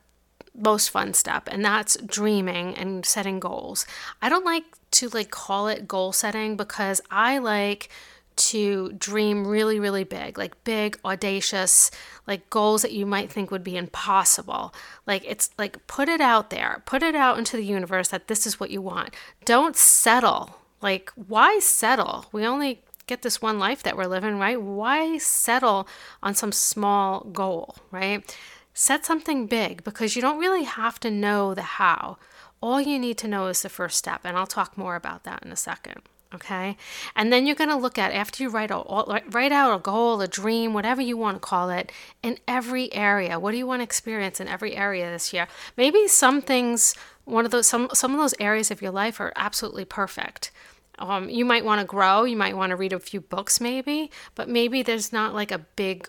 most 0.54 0.90
fun 0.90 1.14
step, 1.14 1.48
and 1.52 1.64
that's 1.64 1.98
dreaming 1.98 2.76
and 2.76 3.06
setting 3.06 3.40
goals. 3.40 3.86
I 4.22 4.30
don't 4.30 4.46
like 4.46 4.64
to 4.92 5.10
like 5.10 5.30
call 5.30 5.68
it 5.68 5.88
goal 5.88 6.12
setting 6.12 6.56
because 6.56 7.02
I 7.12 7.38
like 7.38 7.90
to 8.36 8.92
dream 8.94 9.48
really, 9.48 9.80
really 9.80 10.04
big, 10.04 10.38
like 10.38 10.62
big, 10.64 11.00
audacious, 11.06 11.92
like 12.28 12.50
goals 12.50 12.82
that 12.82 12.92
you 12.92 13.06
might 13.06 13.32
think 13.32 13.52
would 13.52 13.64
be 13.64 13.78
impossible. 13.78 14.74
Like 15.06 15.24
it's 15.26 15.50
like 15.58 15.86
put 15.88 16.10
it 16.10 16.22
out 16.22 16.50
there, 16.50 16.84
put 16.86 17.04
it 17.04 17.16
out 17.16 17.38
into 17.38 17.58
the 17.58 17.66
universe 17.66 18.10
that 18.10 18.28
this 18.28 18.46
is 18.46 18.60
what 18.60 18.72
you 18.72 18.82
want. 18.82 19.14
Don't 19.46 19.76
settle. 19.76 20.58
Like, 20.82 21.12
why 21.16 21.60
settle? 21.60 22.26
We 22.32 22.46
only 22.46 22.82
get 23.08 23.22
this 23.22 23.42
one 23.42 23.60
life 23.60 23.84
that 23.84 23.98
we're 23.98 24.06
living, 24.06 24.38
right? 24.38 24.62
Why 24.62 25.18
settle 25.18 25.88
on 26.22 26.36
some 26.36 26.52
small 26.52 27.22
goal, 27.22 27.78
right? 27.92 28.38
Set 28.74 29.06
something 29.06 29.48
big 29.48 29.84
because 29.84 30.16
you 30.16 30.22
don't 30.22 30.40
really 30.40 30.64
have 30.64 31.00
to 31.00 31.12
know 31.12 31.54
the 31.54 31.62
how. 31.62 32.18
All 32.62 32.82
you 32.82 33.00
need 33.00 33.18
to 33.20 33.28
know 33.28 33.48
is 33.48 33.62
the 33.62 33.70
first 33.70 33.98
step, 33.98 34.22
and 34.24 34.38
I'll 34.38 34.48
talk 34.48 34.78
more 34.78 34.96
about 34.96 35.24
that 35.24 35.44
in 35.44 35.52
a 35.52 35.56
second 35.56 36.02
okay? 36.36 36.78
And 37.16 37.32
then 37.34 37.46
you're 37.46 37.56
going 37.56 37.70
to 37.70 37.76
look 37.76 37.98
at 37.98 38.14
after 38.14 38.44
you 38.44 38.50
write 38.50 38.72
out 38.72 38.88
write 39.34 39.52
out 39.52 39.76
a 39.76 39.80
goal 39.80 40.22
a 40.22 40.28
dream 40.28 40.74
whatever 40.74 41.02
you 41.02 41.18
want 41.18 41.38
to 41.38 41.40
call 41.40 41.70
it 41.70 41.92
in 42.22 42.38
every 42.48 42.94
area. 42.94 43.40
What 43.40 43.52
do 43.52 43.58
you 43.58 43.68
want 43.68 43.80
to 43.80 43.84
experience 43.84 44.40
in 44.40 44.48
every 44.48 44.76
area 44.76 45.10
this 45.10 45.34
year? 45.34 45.48
Maybe 45.76 46.08
some 46.08 46.42
things 46.42 46.96
one 47.26 47.46
of 47.46 47.52
those 47.52 47.68
some 47.68 47.90
some 47.94 48.12
of 48.14 48.20
those 48.20 48.36
areas 48.40 48.72
of 48.72 48.82
your 48.82 48.92
life 48.92 49.20
are 49.20 49.34
absolutely 49.36 49.86
perfect. 49.86 50.52
Um, 50.98 51.30
you 51.30 51.44
might 51.44 51.66
want 51.66 51.82
to 51.82 51.86
grow 51.86 52.24
you 52.24 52.38
might 52.38 52.56
want 52.56 52.70
to 52.70 52.78
read 52.78 52.94
a 52.94 53.00
few 53.00 53.20
books 53.20 53.60
maybe 53.60 54.10
but 54.34 54.48
maybe 54.48 54.82
there's 54.82 55.12
not 55.12 55.34
like 55.34 55.52
a 55.52 55.58
big 55.58 56.08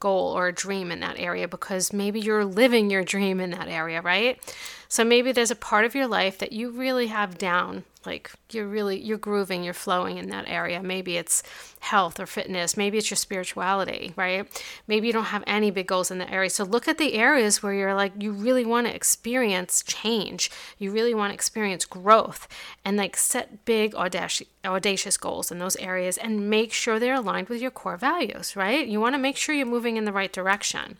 goal 0.00 0.32
or 0.36 0.48
a 0.48 0.52
dream 0.52 0.90
in 0.90 1.00
that 1.00 1.18
area 1.18 1.46
because 1.46 1.92
maybe 1.92 2.20
you're 2.20 2.44
living 2.44 2.90
your 2.90 3.04
dream 3.04 3.38
in 3.40 3.50
that 3.50 3.68
area 3.68 4.00
right 4.00 4.38
so 4.88 5.04
maybe 5.04 5.32
there's 5.32 5.50
a 5.50 5.56
part 5.56 5.84
of 5.84 5.94
your 5.94 6.06
life 6.06 6.38
that 6.38 6.52
you 6.52 6.70
really 6.70 7.08
have 7.08 7.38
down 7.38 7.84
like 8.06 8.30
you're 8.50 8.66
really 8.66 9.00
you're 9.00 9.18
grooving 9.18 9.64
you're 9.64 9.74
flowing 9.74 10.18
in 10.18 10.28
that 10.30 10.48
area. 10.48 10.82
Maybe 10.82 11.16
it's 11.16 11.42
health 11.80 12.18
or 12.20 12.26
fitness 12.26 12.76
maybe 12.76 12.98
it's 12.98 13.10
your 13.10 13.16
spirituality 13.16 14.12
right? 14.16 14.46
Maybe 14.86 15.06
you 15.06 15.12
don't 15.12 15.24
have 15.24 15.44
any 15.46 15.70
big 15.70 15.86
goals 15.86 16.10
in 16.10 16.18
that 16.18 16.30
area. 16.30 16.50
So 16.50 16.64
look 16.64 16.88
at 16.88 16.98
the 16.98 17.14
areas 17.14 17.62
where 17.62 17.72
you're 17.72 17.94
like 17.94 18.12
you 18.18 18.32
really 18.32 18.64
want 18.64 18.86
to 18.86 18.94
experience 18.94 19.82
change. 19.86 20.50
You 20.78 20.90
really 20.90 21.14
want 21.14 21.30
to 21.30 21.34
experience 21.34 21.84
growth 21.84 22.48
and 22.84 22.96
like 22.96 23.16
set 23.16 23.64
big 23.64 23.94
audacious 23.94 24.46
audacious 24.64 25.16
goals 25.16 25.50
in 25.50 25.58
those 25.58 25.76
areas 25.76 26.16
and 26.16 26.48
make 26.48 26.72
sure 26.72 26.98
they're 26.98 27.14
aligned 27.14 27.48
with 27.48 27.60
your 27.60 27.70
core 27.70 27.96
values 27.96 28.56
right? 28.56 28.86
You 28.86 29.00
want 29.00 29.14
to 29.14 29.18
make 29.18 29.36
sure 29.36 29.54
you're 29.54 29.66
moving 29.66 29.96
in 29.96 30.04
the 30.04 30.12
right 30.12 30.32
direction. 30.32 30.98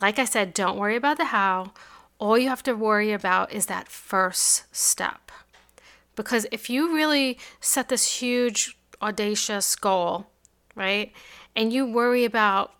Like 0.00 0.18
i 0.18 0.24
said 0.24 0.52
don't 0.52 0.78
worry 0.78 0.96
about 0.96 1.16
the 1.16 1.26
how 1.26 1.72
all 2.18 2.38
you 2.38 2.48
have 2.48 2.62
to 2.64 2.72
worry 2.74 3.12
about 3.12 3.52
is 3.52 3.66
that 3.66 3.88
first 3.88 4.64
step 4.74 5.30
because 6.16 6.46
if 6.50 6.68
you 6.68 6.94
really 6.94 7.38
set 7.60 7.88
this 7.88 8.20
huge, 8.20 8.76
audacious 9.00 9.76
goal, 9.76 10.26
right, 10.74 11.12
and 11.54 11.72
you 11.72 11.86
worry 11.86 12.24
about 12.24 12.72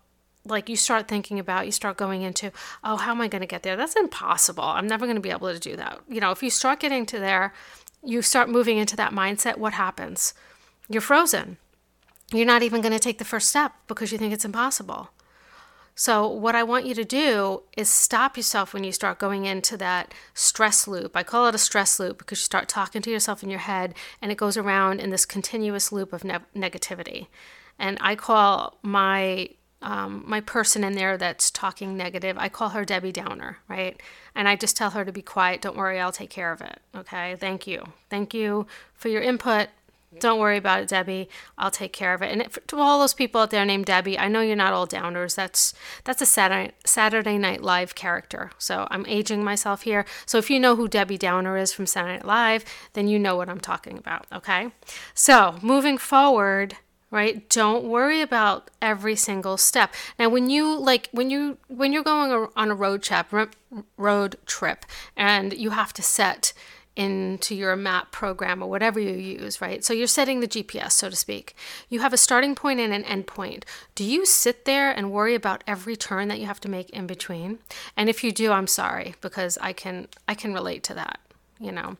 like 0.43 0.69
you 0.69 0.75
start 0.75 1.07
thinking 1.07 1.39
about, 1.39 1.65
you 1.65 1.71
start 1.73 1.97
going 1.97 2.21
into, 2.21 2.51
oh, 2.81 2.95
how 2.95 3.11
am 3.11 3.19
I 3.19 3.27
going 3.27 3.41
to 3.41 3.47
get 3.47 3.63
there? 3.63 3.75
That's 3.75 3.97
impossible. 3.97 4.63
I'm 4.63 4.87
never 4.87 5.05
going 5.05 5.17
to 5.17 5.21
be 5.21 5.29
able 5.29 5.51
to 5.51 5.59
do 5.59 5.75
that. 5.75 5.99
You 6.07 6.21
know, 6.21 6.31
if 6.31 6.41
you 6.41 6.49
start 6.49 6.79
getting 6.79 7.05
to 7.07 7.19
there, 7.19 7.53
you 8.01 8.21
start 8.21 8.49
moving 8.49 8.77
into 8.77 8.95
that 8.95 9.11
mindset, 9.11 9.57
what 9.57 9.73
happens? 9.73 10.33
You're 10.87 11.01
frozen. 11.01 11.57
You're 12.31 12.45
not 12.45 12.63
even 12.63 12.81
going 12.81 12.93
to 12.93 12.99
take 12.99 13.17
the 13.17 13.25
first 13.25 13.49
step 13.49 13.73
because 13.87 14.13
you 14.13 14.17
think 14.17 14.33
it's 14.33 14.45
impossible. 14.45 15.09
So, 15.99 16.27
what 16.27 16.53
I 16.53 16.61
want 16.61 16.85
you 16.85 16.93
to 16.93 17.03
do 17.03 17.63
is 17.75 17.89
stop 17.89 18.37
yourself 18.37 18.71
when 18.71 18.83
you 18.83 18.91
start 18.91 19.17
going 19.17 19.45
into 19.45 19.75
that 19.77 20.13
stress 20.35 20.87
loop. 20.87 21.17
I 21.17 21.23
call 21.23 21.47
it 21.47 21.55
a 21.55 21.57
stress 21.57 21.99
loop 21.99 22.19
because 22.19 22.37
you 22.37 22.43
start 22.43 22.69
talking 22.69 23.01
to 23.01 23.09
yourself 23.09 23.41
in 23.41 23.49
your 23.49 23.61
head 23.61 23.95
and 24.21 24.31
it 24.31 24.37
goes 24.37 24.57
around 24.57 24.99
in 24.99 25.09
this 25.09 25.25
continuous 25.25 25.91
loop 25.91 26.13
of 26.13 26.23
ne- 26.23 26.37
negativity. 26.55 27.29
And 27.79 27.97
I 27.99 28.13
call 28.13 28.77
my 28.83 29.49
um, 29.81 30.23
my 30.27 30.39
person 30.39 30.83
in 30.83 30.93
there 30.93 31.17
that's 31.17 31.49
talking 31.49 31.97
negative, 31.97 32.37
I 32.37 32.49
call 32.49 32.69
her 32.69 32.85
Debbie 32.85 33.11
Downer, 33.11 33.57
right? 33.67 33.99
And 34.35 34.47
I 34.47 34.55
just 34.55 34.77
tell 34.77 34.91
her 34.91 35.03
to 35.03 35.11
be 35.11 35.23
quiet. 35.23 35.61
Don't 35.61 35.77
worry, 35.77 35.99
I'll 35.99 36.11
take 36.11 36.29
care 36.29 36.51
of 36.51 36.61
it. 36.61 36.79
Okay. 36.95 37.35
Thank 37.39 37.65
you. 37.65 37.83
Thank 38.09 38.35
you 38.35 38.67
for 38.93 39.09
your 39.09 39.21
input. 39.21 39.69
Don't 40.19 40.39
worry 40.39 40.57
about 40.57 40.81
it, 40.81 40.87
Debbie. 40.87 41.29
I'll 41.57 41.71
take 41.71 41.91
care 41.91 42.13
of 42.13 42.21
it. 42.21 42.31
And 42.31 42.47
to 42.67 42.77
all 42.77 42.99
those 42.99 43.13
people 43.13 43.41
out 43.41 43.51
there 43.51 43.65
named 43.65 43.85
Debbie, 43.85 44.17
I 44.17 44.29
know 44.29 44.39
you're 44.39 44.55
not 44.55 44.73
all 44.73 44.87
downers. 44.87 45.35
That's 45.35 45.73
that's 46.05 46.21
a 46.21 46.25
Saturday 46.25 46.71
Saturday 46.85 47.37
Night 47.37 47.61
Live 47.61 47.93
character. 47.93 48.51
So 48.57 48.87
I'm 48.89 49.05
aging 49.05 49.43
myself 49.43 49.81
here. 49.81 50.05
So 50.25 50.37
if 50.37 50.49
you 50.49 50.59
know 50.59 50.77
who 50.77 50.87
Debbie 50.87 51.17
Downer 51.17 51.57
is 51.57 51.73
from 51.73 51.87
Saturday 51.87 52.13
Night 52.13 52.25
Live, 52.25 52.65
then 52.93 53.07
you 53.07 53.19
know 53.19 53.35
what 53.35 53.49
I'm 53.49 53.59
talking 53.59 53.97
about. 53.97 54.25
Okay. 54.31 54.71
So 55.13 55.57
moving 55.61 55.97
forward, 55.97 56.77
right 57.09 57.47
don't 57.49 57.85
worry 57.85 58.21
about 58.21 58.69
every 58.81 59.15
single 59.15 59.55
step 59.55 59.93
now 60.19 60.27
when 60.27 60.49
you 60.49 60.77
like 60.77 61.07
when 61.13 61.29
you 61.29 61.57
when 61.69 61.93
you're 61.93 62.03
going 62.03 62.49
on 62.55 62.69
a 62.69 62.75
road 62.75 63.01
trip 63.01 63.27
road 63.95 64.35
trip 64.45 64.85
and 65.15 65.53
you 65.53 65.69
have 65.69 65.93
to 65.93 66.01
set 66.01 66.51
into 66.97 67.53
your 67.53 67.75
map 67.75 68.11
program 68.11 68.63
or 68.63 68.69
whatever 68.69 68.99
you 68.99 69.13
use, 69.13 69.61
right? 69.61 69.85
So 69.85 69.93
you're 69.93 70.07
setting 70.07 70.39
the 70.39 70.47
GPS, 70.47 70.93
so 70.93 71.09
to 71.11 71.15
speak. 71.15 71.55
You 71.89 71.99
have 71.99 72.11
a 72.11 72.17
starting 72.17 72.55
point 72.55 72.79
and 72.79 72.91
an 72.91 73.03
end 73.03 73.27
point. 73.27 73.65
Do 73.93 74.03
you 74.03 74.25
sit 74.25 74.65
there 74.65 74.91
and 74.91 75.11
worry 75.11 75.35
about 75.35 75.63
every 75.67 75.95
turn 75.95 76.27
that 76.29 76.39
you 76.39 76.47
have 76.47 76.59
to 76.61 76.69
make 76.69 76.89
in 76.89 77.05
between? 77.05 77.59
And 77.95 78.09
if 78.09 78.23
you 78.23 78.31
do, 78.31 78.51
I'm 78.51 78.67
sorry 78.67 79.13
because 79.21 79.59
I 79.61 79.73
can 79.73 80.07
I 80.27 80.33
can 80.33 80.53
relate 80.53 80.83
to 80.83 80.95
that, 80.95 81.19
you 81.59 81.71
know. 81.71 81.97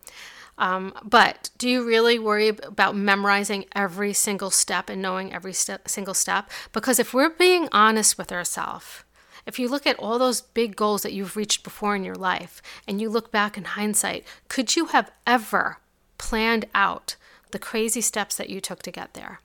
Um, 0.57 0.93
but 1.03 1.51
do 1.59 1.69
you 1.69 1.85
really 1.85 2.17
worry 2.17 2.47
about 2.49 2.95
memorizing 2.95 3.65
every 3.75 4.13
single 4.13 4.49
step 4.49 4.89
and 4.89 5.01
knowing 5.01 5.31
every 5.31 5.53
step, 5.53 5.87
single 5.87 6.15
step? 6.15 6.49
Because 6.71 6.97
if 6.97 7.13
we're 7.13 7.29
being 7.29 7.69
honest 7.71 8.17
with 8.17 8.31
ourselves, 8.31 9.03
if 9.47 9.57
you 9.57 9.69
look 9.69 9.87
at 9.87 9.97
all 9.97 10.19
those 10.19 10.41
big 10.41 10.75
goals 10.75 11.01
that 11.01 11.13
you've 11.13 11.37
reached 11.37 11.63
before 11.63 11.95
in 11.95 12.03
your 12.03 12.15
life 12.15 12.61
and 12.87 13.01
you 13.01 13.09
look 13.09 13.31
back 13.31 13.57
in 13.57 13.63
hindsight, 13.63 14.25
could 14.49 14.75
you 14.75 14.87
have 14.87 15.09
ever 15.25 15.77
planned 16.17 16.65
out 16.75 17.15
the 17.51 17.59
crazy 17.59 18.01
steps 18.01 18.35
that 18.35 18.49
you 18.49 18.59
took 18.59 18.83
to 18.83 18.91
get 18.91 19.13
there? 19.13 19.39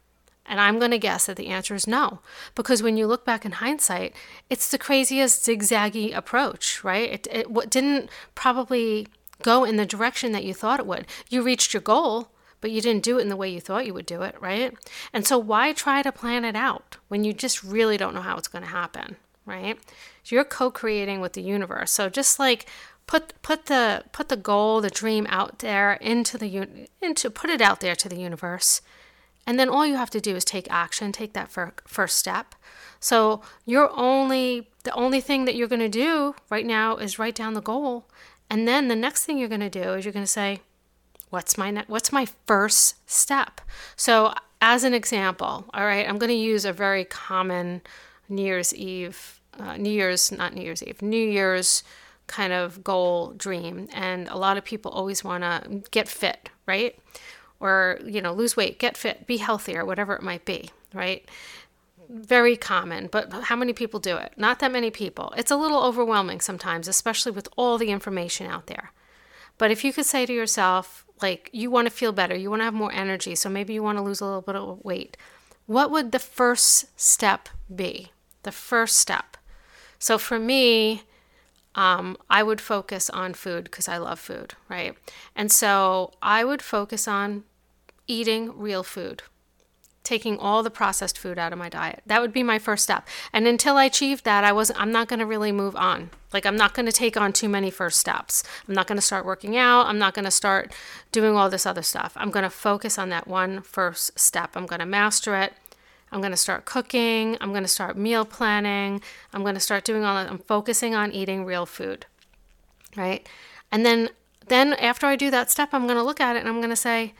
And 0.44 0.60
I'm 0.60 0.80
going 0.80 0.90
to 0.90 0.98
guess 0.98 1.26
that 1.26 1.36
the 1.36 1.46
answer 1.46 1.74
is 1.74 1.86
no. 1.86 2.18
Because 2.56 2.82
when 2.82 2.96
you 2.96 3.06
look 3.06 3.24
back 3.24 3.44
in 3.44 3.52
hindsight, 3.52 4.14
it's 4.50 4.68
the 4.68 4.76
craziest 4.76 5.46
zigzaggy 5.46 6.14
approach, 6.14 6.82
right? 6.82 7.10
It, 7.12 7.28
it 7.30 7.70
didn't 7.70 8.10
probably 8.34 9.06
go 9.40 9.62
in 9.62 9.76
the 9.76 9.86
direction 9.86 10.32
that 10.32 10.44
you 10.44 10.52
thought 10.52 10.80
it 10.80 10.86
would. 10.86 11.06
You 11.28 11.42
reached 11.42 11.72
your 11.72 11.80
goal, 11.80 12.32
but 12.60 12.72
you 12.72 12.80
didn't 12.80 13.04
do 13.04 13.18
it 13.18 13.22
in 13.22 13.28
the 13.28 13.36
way 13.36 13.48
you 13.48 13.60
thought 13.60 13.86
you 13.86 13.94
would 13.94 14.06
do 14.06 14.22
it, 14.22 14.34
right? 14.40 14.76
And 15.12 15.24
so 15.26 15.38
why 15.38 15.72
try 15.72 16.02
to 16.02 16.10
plan 16.10 16.44
it 16.44 16.56
out 16.56 16.96
when 17.06 17.22
you 17.22 17.32
just 17.32 17.62
really 17.62 17.96
don't 17.96 18.14
know 18.14 18.20
how 18.20 18.36
it's 18.36 18.48
going 18.48 18.64
to 18.64 18.70
happen? 18.70 19.16
Right? 19.46 19.78
You're 20.26 20.44
co-creating 20.44 21.20
with 21.20 21.32
the 21.32 21.42
universe. 21.42 21.90
So 21.90 22.08
just 22.08 22.38
like 22.38 22.66
put 23.06 23.40
put 23.42 23.66
the 23.66 24.04
put 24.12 24.28
the 24.28 24.36
goal, 24.36 24.80
the 24.80 24.90
dream 24.90 25.26
out 25.28 25.58
there 25.58 25.94
into 25.94 26.38
the 26.38 26.88
into 27.00 27.30
put 27.30 27.50
it 27.50 27.60
out 27.60 27.80
there 27.80 27.96
to 27.96 28.08
the 28.08 28.20
universe. 28.20 28.80
And 29.46 29.58
then 29.58 29.68
all 29.68 29.84
you 29.84 29.96
have 29.96 30.10
to 30.10 30.20
do 30.20 30.36
is 30.36 30.44
take 30.44 30.70
action, 30.70 31.10
take 31.10 31.32
that 31.32 31.50
fir- 31.50 31.74
first 31.86 32.16
step. 32.16 32.54
So 33.00 33.42
you're 33.66 33.90
only 33.96 34.70
the 34.84 34.94
only 34.94 35.20
thing 35.20 35.44
that 35.44 35.56
you're 35.56 35.68
going 35.68 35.80
to 35.80 35.88
do 35.88 36.34
right 36.50 36.66
now 36.66 36.96
is 36.96 37.18
write 37.18 37.34
down 37.34 37.54
the 37.54 37.60
goal. 37.60 38.06
And 38.48 38.68
then 38.68 38.88
the 38.88 38.96
next 38.96 39.24
thing 39.24 39.38
you're 39.38 39.48
going 39.48 39.60
to 39.60 39.70
do 39.70 39.94
is 39.94 40.04
you're 40.04 40.12
going 40.12 40.24
to 40.24 40.30
say, 40.30 40.60
what's 41.30 41.58
my 41.58 41.70
ne- 41.70 41.84
what's 41.88 42.12
my 42.12 42.26
first 42.46 42.96
step? 43.10 43.60
So 43.96 44.34
as 44.60 44.84
an 44.84 44.94
example, 44.94 45.64
all 45.74 45.84
right, 45.84 46.08
I'm 46.08 46.18
going 46.18 46.28
to 46.28 46.34
use 46.34 46.64
a 46.64 46.72
very 46.72 47.04
common 47.04 47.82
New 48.32 48.42
Year's 48.42 48.74
Eve, 48.74 49.40
uh, 49.58 49.76
New 49.76 49.90
Year's, 49.90 50.32
not 50.32 50.54
New 50.54 50.62
Year's 50.62 50.82
Eve, 50.82 51.02
New 51.02 51.28
Year's 51.28 51.84
kind 52.26 52.52
of 52.52 52.82
goal 52.82 53.34
dream. 53.36 53.88
And 53.92 54.28
a 54.28 54.36
lot 54.36 54.56
of 54.56 54.64
people 54.64 54.90
always 54.90 55.22
want 55.22 55.44
to 55.44 55.82
get 55.90 56.08
fit, 56.08 56.48
right? 56.66 56.98
Or, 57.60 58.00
you 58.04 58.20
know, 58.20 58.32
lose 58.32 58.56
weight, 58.56 58.78
get 58.78 58.96
fit, 58.96 59.26
be 59.26 59.36
healthier, 59.36 59.84
whatever 59.84 60.14
it 60.14 60.22
might 60.22 60.44
be, 60.44 60.70
right? 60.92 61.28
Very 62.08 62.56
common, 62.56 63.06
but 63.06 63.32
how 63.44 63.56
many 63.56 63.72
people 63.72 64.00
do 64.00 64.16
it? 64.16 64.32
Not 64.36 64.58
that 64.58 64.72
many 64.72 64.90
people. 64.90 65.32
It's 65.36 65.50
a 65.50 65.56
little 65.56 65.82
overwhelming 65.82 66.40
sometimes, 66.40 66.88
especially 66.88 67.32
with 67.32 67.48
all 67.56 67.78
the 67.78 67.90
information 67.90 68.48
out 68.48 68.66
there. 68.66 68.92
But 69.58 69.70
if 69.70 69.84
you 69.84 69.92
could 69.92 70.06
say 70.06 70.26
to 70.26 70.32
yourself, 70.32 71.06
like, 71.22 71.48
you 71.52 71.70
want 71.70 71.86
to 71.86 71.94
feel 71.94 72.12
better, 72.12 72.34
you 72.34 72.50
want 72.50 72.60
to 72.60 72.64
have 72.64 72.74
more 72.74 72.92
energy, 72.92 73.34
so 73.34 73.48
maybe 73.48 73.72
you 73.74 73.82
want 73.82 73.98
to 73.98 74.02
lose 74.02 74.20
a 74.20 74.24
little 74.24 74.42
bit 74.42 74.56
of 74.56 74.84
weight, 74.84 75.16
what 75.66 75.90
would 75.90 76.10
the 76.10 76.18
first 76.18 76.98
step 77.00 77.48
be? 77.74 78.10
The 78.42 78.52
first 78.52 78.98
step. 78.98 79.36
So 79.98 80.18
for 80.18 80.38
me, 80.38 81.02
um, 81.74 82.16
I 82.28 82.42
would 82.42 82.60
focus 82.60 83.08
on 83.08 83.34
food 83.34 83.64
because 83.64 83.88
I 83.88 83.96
love 83.96 84.18
food, 84.18 84.54
right? 84.68 84.96
And 85.34 85.50
so 85.50 86.12
I 86.20 86.44
would 86.44 86.62
focus 86.62 87.08
on 87.08 87.44
eating 88.06 88.58
real 88.58 88.82
food, 88.82 89.22
taking 90.04 90.38
all 90.38 90.62
the 90.62 90.70
processed 90.70 91.16
food 91.16 91.38
out 91.38 91.52
of 91.52 91.58
my 91.58 91.68
diet. 91.68 92.02
That 92.04 92.20
would 92.20 92.32
be 92.32 92.42
my 92.42 92.58
first 92.58 92.82
step. 92.82 93.06
And 93.32 93.46
until 93.46 93.76
I 93.76 93.84
achieved 93.84 94.24
that, 94.24 94.44
I 94.44 94.52
wasn't. 94.52 94.80
I'm 94.80 94.92
not 94.92 95.08
going 95.08 95.20
to 95.20 95.26
really 95.26 95.52
move 95.52 95.76
on. 95.76 96.10
Like 96.32 96.44
I'm 96.44 96.56
not 96.56 96.74
going 96.74 96.86
to 96.86 96.92
take 96.92 97.16
on 97.16 97.32
too 97.32 97.48
many 97.48 97.70
first 97.70 97.98
steps. 97.98 98.42
I'm 98.68 98.74
not 98.74 98.86
going 98.86 98.98
to 98.98 99.02
start 99.02 99.24
working 99.24 99.56
out. 99.56 99.86
I'm 99.86 99.98
not 99.98 100.14
going 100.14 100.24
to 100.24 100.30
start 100.30 100.72
doing 101.10 101.36
all 101.36 101.48
this 101.48 101.66
other 101.66 101.82
stuff. 101.82 102.12
I'm 102.16 102.30
going 102.30 102.44
to 102.44 102.50
focus 102.50 102.98
on 102.98 103.08
that 103.10 103.28
one 103.28 103.62
first 103.62 104.18
step. 104.18 104.50
I'm 104.56 104.66
going 104.66 104.80
to 104.80 104.86
master 104.86 105.36
it. 105.36 105.54
I'm 106.12 106.20
going 106.20 106.32
to 106.32 106.36
start 106.36 106.66
cooking. 106.66 107.36
I'm 107.40 107.50
going 107.50 107.64
to 107.64 107.68
start 107.68 107.96
meal 107.96 108.24
planning. 108.24 109.00
I'm 109.32 109.42
going 109.42 109.54
to 109.54 109.60
start 109.60 109.84
doing 109.84 110.04
all 110.04 110.14
that. 110.14 110.30
I'm 110.30 110.38
focusing 110.38 110.94
on 110.94 111.10
eating 111.10 111.44
real 111.44 111.66
food. 111.66 112.06
Right? 112.96 113.26
And 113.72 113.84
then 113.84 114.10
then 114.48 114.74
after 114.74 115.06
I 115.06 115.16
do 115.16 115.30
that 115.30 115.50
step, 115.50 115.70
I'm 115.72 115.86
going 115.86 115.96
to 115.96 116.02
look 116.02 116.20
at 116.20 116.36
it 116.36 116.40
and 116.40 116.48
I'm 116.48 116.58
going 116.58 116.70
to 116.70 116.76
say, 116.76 117.14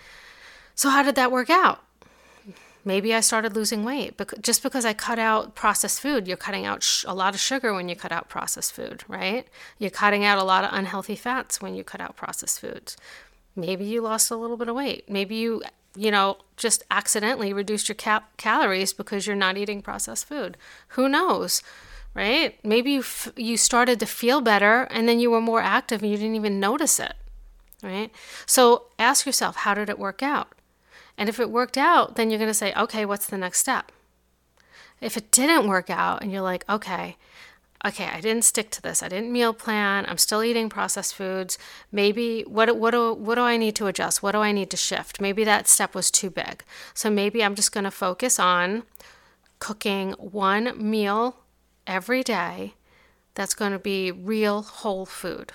"So 0.74 0.90
how 0.90 1.02
did 1.02 1.14
that 1.14 1.33
work 1.33 1.48
out?" 1.48 1.83
Maybe 2.85 3.14
I 3.14 3.20
started 3.20 3.55
losing 3.55 3.85
weight 3.85 4.16
but 4.16 4.42
just 4.42 4.62
because 4.62 4.85
I 4.85 4.92
cut 4.92 5.18
out 5.18 5.55
processed 5.55 6.00
food. 6.00 6.26
You're 6.26 6.37
cutting 6.37 6.66
out 6.66 6.83
sh- 6.83 7.05
a 7.07 7.14
lot 7.14 7.33
of 7.33 7.40
sugar 7.40 7.72
when 7.72 7.88
you 7.88 7.96
cut 7.96 8.12
out 8.12 8.28
processed 8.28 8.72
food, 8.72 9.05
right? 9.09 9.46
You're 9.78 9.90
cutting 9.90 10.24
out 10.24 10.38
a 10.38 10.44
lot 10.44 10.64
of 10.64 10.70
unhealthy 10.72 11.16
fats 11.16 11.62
when 11.62 11.74
you 11.74 11.85
cut 11.85 12.00
out 12.00 12.16
processed 12.16 12.61
foods. 12.61 12.96
Maybe 13.55 13.85
you 13.85 14.00
lost 14.00 14.31
a 14.31 14.37
little 14.37 14.57
bit 14.57 14.68
of 14.68 14.74
weight. 14.74 15.09
Maybe 15.09 15.37
you 15.37 15.62
you 15.96 16.11
know, 16.11 16.38
just 16.57 16.83
accidentally 16.90 17.52
reduced 17.52 17.88
your 17.88 17.96
calories 18.37 18.92
because 18.92 19.26
you're 19.26 19.37
not 19.37 19.57
eating 19.57 19.83
processed 19.83 20.26
food. 20.26 20.57
Who 20.88 21.09
knows? 21.09 21.62
Right? 22.14 22.59
Maybe 22.64 22.92
you 22.92 23.00
f- 23.00 23.33
you 23.37 23.57
started 23.57 23.98
to 24.00 24.07
feel 24.07 24.40
better 24.40 24.83
and 24.90 25.09
then 25.09 25.18
you 25.18 25.31
were 25.31 25.40
more 25.40 25.62
active 25.62 26.02
and 26.02 26.11
you 26.11 26.18
didn't 26.18 26.37
even 26.37 26.61
notice 26.61 27.00
it. 27.00 27.14
Right? 27.83 28.11
So 28.46 28.87
ask 28.98 29.26
yourself, 29.26 29.57
how 29.57 29.74
did 29.74 29.88
it 29.88 29.98
work 29.98 30.22
out? 30.22 30.52
And 31.18 31.28
if 31.28 31.40
it 31.40 31.50
worked 31.50 31.76
out, 31.76 32.16
then 32.16 32.31
you're 32.31 32.38
going 32.38 32.50
to 32.50 32.55
say, 32.55 32.72
okay, 32.74 33.05
what's 33.05 33.26
the 33.26 33.38
next 33.38 33.59
step? 33.59 33.92
If 35.00 35.16
it 35.16 35.31
didn't 35.31 35.68
work 35.68 35.90
out 35.90 36.22
and 36.22 36.31
you're 36.31 36.42
like, 36.42 36.64
okay, 36.68 37.16
okay, 37.84 38.06
I 38.06 38.20
didn't 38.20 38.44
stick 38.44 38.70
to 38.70 38.82
this. 38.82 39.02
I 39.02 39.08
didn't 39.08 39.32
meal 39.32 39.52
plan. 39.52 40.06
I'm 40.08 40.18
still 40.18 40.42
eating 40.42 40.68
processed 40.68 41.14
foods. 41.14 41.58
Maybe 41.90 42.42
what 42.42 42.76
what 42.76 42.92
do 42.92 43.12
what 43.14 43.36
do 43.36 43.42
I 43.42 43.56
need 43.56 43.76
to 43.76 43.86
adjust? 43.86 44.22
What 44.22 44.32
do 44.32 44.38
I 44.38 44.52
need 44.52 44.70
to 44.70 44.76
shift? 44.76 45.20
Maybe 45.20 45.44
that 45.44 45.68
step 45.68 45.94
was 45.94 46.10
too 46.10 46.30
big. 46.30 46.64
So 46.94 47.10
maybe 47.10 47.42
I'm 47.42 47.54
just 47.54 47.72
going 47.72 47.84
to 47.84 47.90
focus 47.90 48.38
on 48.38 48.84
cooking 49.58 50.12
one 50.12 50.72
meal 50.78 51.36
every 51.86 52.22
day 52.22 52.74
that's 53.34 53.54
going 53.54 53.72
to 53.72 53.78
be 53.78 54.10
real 54.10 54.62
whole 54.62 55.06
food. 55.06 55.52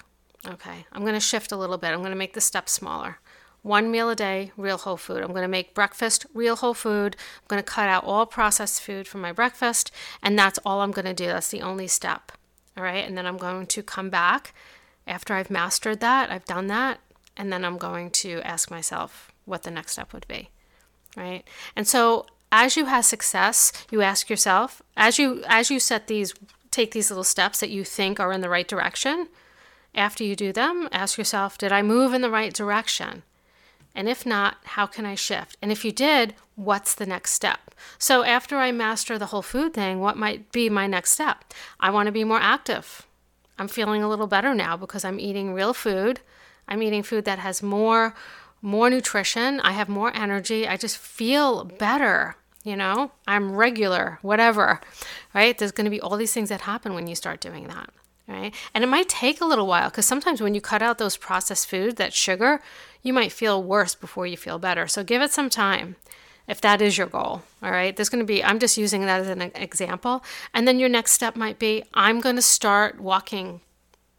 Okay. 0.47 0.85
I'm 0.91 1.01
going 1.01 1.13
to 1.13 1.19
shift 1.19 1.51
a 1.51 1.57
little 1.57 1.77
bit. 1.77 1.89
I'm 1.89 1.99
going 1.99 2.11
to 2.11 2.17
make 2.17 2.33
the 2.33 2.41
step 2.41 2.69
smaller 2.69 3.19
one 3.61 3.91
meal 3.91 4.09
a 4.09 4.15
day, 4.15 4.51
real 4.55 4.77
whole 4.77 4.97
food. 4.97 5.21
I'm 5.23 5.31
going 5.31 5.41
to 5.41 5.47
make 5.47 5.73
breakfast 5.73 6.25
real 6.33 6.55
whole 6.55 6.73
food. 6.73 7.15
I'm 7.41 7.47
going 7.47 7.61
to 7.61 7.69
cut 7.69 7.89
out 7.89 8.05
all 8.05 8.25
processed 8.25 8.81
food 8.81 9.07
from 9.07 9.21
my 9.21 9.31
breakfast, 9.31 9.91
and 10.21 10.37
that's 10.37 10.59
all 10.65 10.81
I'm 10.81 10.91
going 10.91 11.05
to 11.05 11.13
do. 11.13 11.27
That's 11.27 11.49
the 11.49 11.61
only 11.61 11.87
step. 11.87 12.31
All 12.77 12.83
right. 12.83 13.05
And 13.05 13.17
then 13.17 13.25
I'm 13.25 13.37
going 13.37 13.65
to 13.67 13.83
come 13.83 14.09
back 14.09 14.53
after 15.07 15.33
I've 15.33 15.49
mastered 15.49 15.99
that, 16.01 16.31
I've 16.31 16.45
done 16.45 16.67
that, 16.67 16.99
and 17.35 17.51
then 17.51 17.63
I'm 17.63 17.77
going 17.77 18.11
to 18.11 18.41
ask 18.41 18.69
myself 18.69 19.31
what 19.45 19.63
the 19.63 19.71
next 19.71 19.93
step 19.93 20.13
would 20.13 20.27
be. 20.27 20.49
Right. 21.15 21.47
And 21.75 21.87
so 21.87 22.25
as 22.51 22.77
you 22.77 22.85
have 22.85 23.05
success, 23.05 23.71
you 23.89 24.01
ask 24.01 24.29
yourself, 24.29 24.81
as 24.95 25.17
you 25.17 25.43
as 25.47 25.71
you 25.71 25.79
set 25.79 26.07
these 26.07 26.33
take 26.71 26.91
these 26.91 27.09
little 27.09 27.23
steps 27.23 27.59
that 27.59 27.69
you 27.69 27.83
think 27.83 28.19
are 28.19 28.31
in 28.31 28.41
the 28.41 28.49
right 28.49 28.67
direction, 28.67 29.29
after 29.95 30.23
you 30.23 30.35
do 30.35 30.53
them, 30.53 30.87
ask 30.91 31.17
yourself, 31.17 31.57
did 31.57 31.71
I 31.71 31.81
move 31.81 32.13
in 32.13 32.21
the 32.21 32.29
right 32.29 32.53
direction? 32.53 33.23
And 33.95 34.07
if 34.07 34.25
not, 34.25 34.57
how 34.63 34.85
can 34.85 35.05
I 35.05 35.15
shift? 35.15 35.57
And 35.61 35.71
if 35.71 35.83
you 35.83 35.91
did, 35.91 36.35
what's 36.55 36.93
the 36.93 37.05
next 37.05 37.31
step? 37.31 37.73
So 37.97 38.23
after 38.23 38.57
I 38.57 38.71
master 38.71 39.17
the 39.17 39.27
whole 39.27 39.41
food 39.41 39.73
thing, 39.73 39.99
what 39.99 40.17
might 40.17 40.51
be 40.51 40.69
my 40.69 40.87
next 40.87 41.11
step? 41.11 41.53
I 41.79 41.89
want 41.89 42.07
to 42.07 42.11
be 42.11 42.23
more 42.23 42.39
active. 42.39 43.07
I'm 43.57 43.67
feeling 43.67 44.03
a 44.03 44.09
little 44.09 44.27
better 44.27 44.53
now 44.53 44.77
because 44.77 45.03
I'm 45.03 45.19
eating 45.19 45.53
real 45.53 45.73
food. 45.73 46.19
I'm 46.67 46.83
eating 46.83 47.03
food 47.03 47.25
that 47.25 47.39
has 47.39 47.63
more 47.63 48.13
more 48.59 48.89
nutrition. 48.89 49.59
I 49.61 49.71
have 49.73 49.87
more 49.87 50.11
energy. 50.15 50.67
I 50.67 50.77
just 50.77 50.97
feel 50.97 51.63
better, 51.63 52.35
you 52.63 52.75
know? 52.75 53.11
I'm 53.27 53.55
regular, 53.55 54.17
whatever. 54.23 54.81
Right? 55.33 55.55
There's 55.55 55.71
going 55.71 55.85
to 55.85 55.91
be 55.91 56.01
all 56.01 56.17
these 56.17 56.33
things 56.33 56.49
that 56.49 56.61
happen 56.61 56.95
when 56.95 57.05
you 57.05 57.15
start 57.15 57.39
doing 57.39 57.67
that 57.67 57.91
right? 58.27 58.53
And 58.73 58.83
it 58.83 58.87
might 58.87 59.09
take 59.09 59.41
a 59.41 59.45
little 59.45 59.67
while 59.67 59.89
because 59.89 60.05
sometimes 60.05 60.41
when 60.41 60.53
you 60.53 60.61
cut 60.61 60.81
out 60.81 60.97
those 60.97 61.17
processed 61.17 61.69
foods, 61.69 61.95
that 61.95 62.13
sugar, 62.13 62.61
you 63.01 63.13
might 63.13 63.31
feel 63.31 63.63
worse 63.63 63.95
before 63.95 64.27
you 64.27 64.37
feel 64.37 64.59
better. 64.59 64.87
So 64.87 65.03
give 65.03 65.21
it 65.21 65.31
some 65.31 65.49
time 65.49 65.95
if 66.47 66.61
that 66.61 66.81
is 66.81 66.97
your 66.97 67.07
goal. 67.07 67.43
All 67.61 67.71
right. 67.71 67.95
There's 67.95 68.09
going 68.09 68.23
to 68.23 68.25
be, 68.25 68.43
I'm 68.43 68.59
just 68.59 68.77
using 68.77 69.05
that 69.05 69.21
as 69.21 69.29
an 69.29 69.41
example. 69.55 70.23
And 70.53 70.67
then 70.67 70.79
your 70.79 70.89
next 70.89 71.11
step 71.11 71.35
might 71.35 71.59
be 71.59 71.83
I'm 71.93 72.19
going 72.19 72.35
to 72.35 72.41
start 72.41 72.99
walking, 72.99 73.61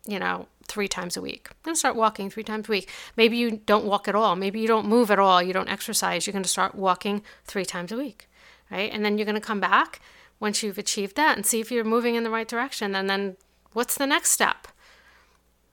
you 0.06 0.18
know, 0.18 0.46
three 0.66 0.88
times 0.88 1.16
a 1.16 1.22
week. 1.22 1.48
I'm 1.50 1.56
going 1.62 1.74
to 1.74 1.78
start 1.78 1.96
walking 1.96 2.28
three 2.30 2.44
times 2.44 2.68
a 2.68 2.72
week. 2.72 2.90
Maybe 3.16 3.36
you 3.36 3.62
don't 3.64 3.86
walk 3.86 4.06
at 4.06 4.14
all. 4.14 4.36
Maybe 4.36 4.60
you 4.60 4.68
don't 4.68 4.86
move 4.86 5.10
at 5.10 5.18
all. 5.18 5.42
You 5.42 5.54
don't 5.54 5.68
exercise. 5.68 6.26
You're 6.26 6.32
going 6.32 6.42
to 6.42 6.48
start 6.48 6.74
walking 6.74 7.22
three 7.44 7.64
times 7.64 7.90
a 7.90 7.96
week. 7.96 8.28
Right. 8.70 8.92
And 8.92 9.02
then 9.02 9.16
you're 9.16 9.24
going 9.24 9.34
to 9.34 9.40
come 9.40 9.60
back 9.60 10.00
once 10.40 10.62
you've 10.62 10.76
achieved 10.76 11.16
that 11.16 11.36
and 11.36 11.46
see 11.46 11.58
if 11.58 11.72
you're 11.72 11.84
moving 11.84 12.14
in 12.14 12.22
the 12.22 12.30
right 12.30 12.46
direction. 12.46 12.94
And 12.94 13.08
then 13.08 13.36
what's 13.72 13.96
the 13.96 14.06
next 14.06 14.30
step? 14.30 14.68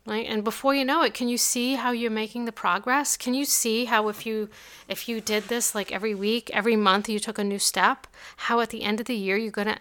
Right? 0.06 0.28
And 0.28 0.44
before 0.44 0.76
you 0.76 0.86
know 0.86 1.02
it, 1.02 1.16
can 1.16 1.30
you 1.30 1.38
see 1.38 1.74
how 1.74 1.92
you're 1.92 2.12
making 2.12 2.46
the 2.46 2.52
progress? 2.52 3.18
Can 3.18 3.34
you 3.34 3.44
see 3.44 3.86
how 3.86 4.08
if 4.08 4.26
you 4.26 4.50
if 4.88 5.10
you 5.10 5.20
did 5.20 5.46
this 5.46 5.74
like 5.74 5.92
every 5.92 6.14
week, 6.14 6.52
every 6.54 6.76
month 6.76 7.10
you 7.10 7.18
took 7.18 7.40
a 7.40 7.44
new 7.44 7.58
step, 7.58 8.06
how 8.38 8.60
at 8.60 8.70
the 8.70 8.84
end 8.84 9.00
of 9.00 9.08
the 9.08 9.16
year 9.16 9.36
you're 9.36 9.52
going 9.52 9.68
to 9.68 9.80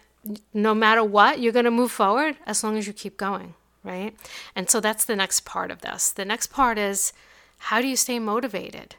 no 0.53 0.73
matter 0.73 1.03
what, 1.03 1.39
you're 1.39 1.53
going 1.53 1.65
to 1.65 1.71
move 1.71 1.91
forward 1.91 2.37
as 2.45 2.63
long 2.63 2.77
as 2.77 2.87
you 2.87 2.93
keep 2.93 3.17
going, 3.17 3.53
right? 3.83 4.15
And 4.55 4.69
so 4.69 4.79
that's 4.79 5.05
the 5.05 5.15
next 5.15 5.45
part 5.45 5.69
of 5.69 5.81
this. 5.81 6.09
The 6.11 6.25
next 6.25 6.47
part 6.47 6.79
is 6.79 7.13
how 7.57 7.81
do 7.81 7.87
you 7.87 7.95
stay 7.95 8.19
motivated? 8.19 8.95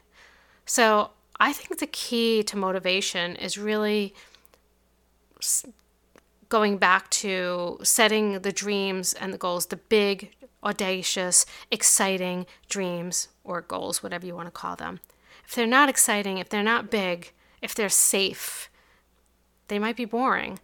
So, 0.65 1.11
I 1.39 1.53
think 1.53 1.79
the 1.79 1.87
key 1.87 2.41
to 2.43 2.57
motivation 2.57 3.35
is 3.35 3.59
really 3.59 4.15
going 6.49 6.77
back 6.77 7.09
to 7.09 7.79
setting 7.83 8.39
the 8.39 8.51
dreams 8.51 9.13
and 9.13 9.33
the 9.33 9.37
goals, 9.37 9.67
the 9.67 9.77
big, 9.77 10.35
audacious, 10.63 11.45
exciting 11.71 12.45
dreams 12.69 13.29
or 13.43 13.61
goals, 13.61 14.01
whatever 14.01 14.25
you 14.25 14.35
want 14.35 14.47
to 14.47 14.51
call 14.51 14.75
them. 14.75 14.99
If 15.45 15.55
they're 15.55 15.67
not 15.67 15.89
exciting, 15.89 16.37
if 16.37 16.49
they're 16.49 16.63
not 16.63 16.91
big, 16.91 17.31
if 17.61 17.73
they're 17.73 17.89
safe, 17.89 18.69
they 19.67 19.79
might 19.79 19.95
be 19.95 20.05
boring. 20.05 20.59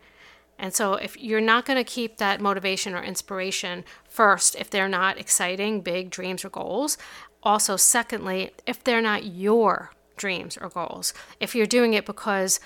And 0.60 0.74
so, 0.74 0.93
if 0.93 1.19
you're 1.19 1.41
not 1.41 1.65
going 1.65 1.78
to 1.78 1.84
keep 1.84 2.17
that 2.17 2.39
motivation 2.39 2.93
or 2.93 3.02
inspiration 3.02 3.84
first, 4.08 4.56
if 4.56 4.69
they're 4.69 4.88
not 4.88 5.17
exciting, 5.17 5.82
big 5.82 6.10
dreams 6.10 6.46
or 6.46 6.50
goals, 6.50 6.98
also, 7.41 7.76
secondly, 7.76 8.52
if 8.65 8.84
they're 8.84 9.02
not 9.02 9.26
your 9.26 9.91
dreams 10.15 10.58
or 10.58 10.69
goals, 10.69 11.13
if 11.39 11.56
you're 11.56 11.65
doing 11.65 11.93
it 11.93 12.06
because 12.06 12.60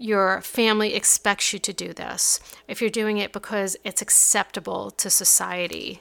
your 0.00 0.40
family 0.40 0.94
expects 0.94 1.52
you 1.52 1.58
to 1.58 1.72
do 1.72 1.92
this, 1.92 2.40
if 2.66 2.80
you're 2.80 2.90
doing 2.90 3.18
it 3.18 3.32
because 3.32 3.76
it's 3.84 4.00
acceptable 4.00 4.90
to 4.92 5.10
society, 5.10 6.00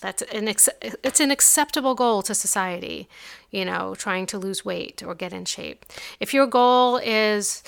that's 0.00 0.22
an 0.22 0.48
it's 0.48 1.20
an 1.20 1.30
acceptable 1.30 1.94
goal 1.94 2.22
to 2.22 2.34
society, 2.34 3.08
you 3.50 3.64
know, 3.64 3.94
trying 3.94 4.26
to 4.26 4.38
lose 4.38 4.64
weight 4.64 5.02
or 5.02 5.14
get 5.14 5.32
in 5.32 5.44
shape. 5.44 5.86
If 6.20 6.34
your 6.34 6.46
goal 6.46 6.98
is 6.98 7.62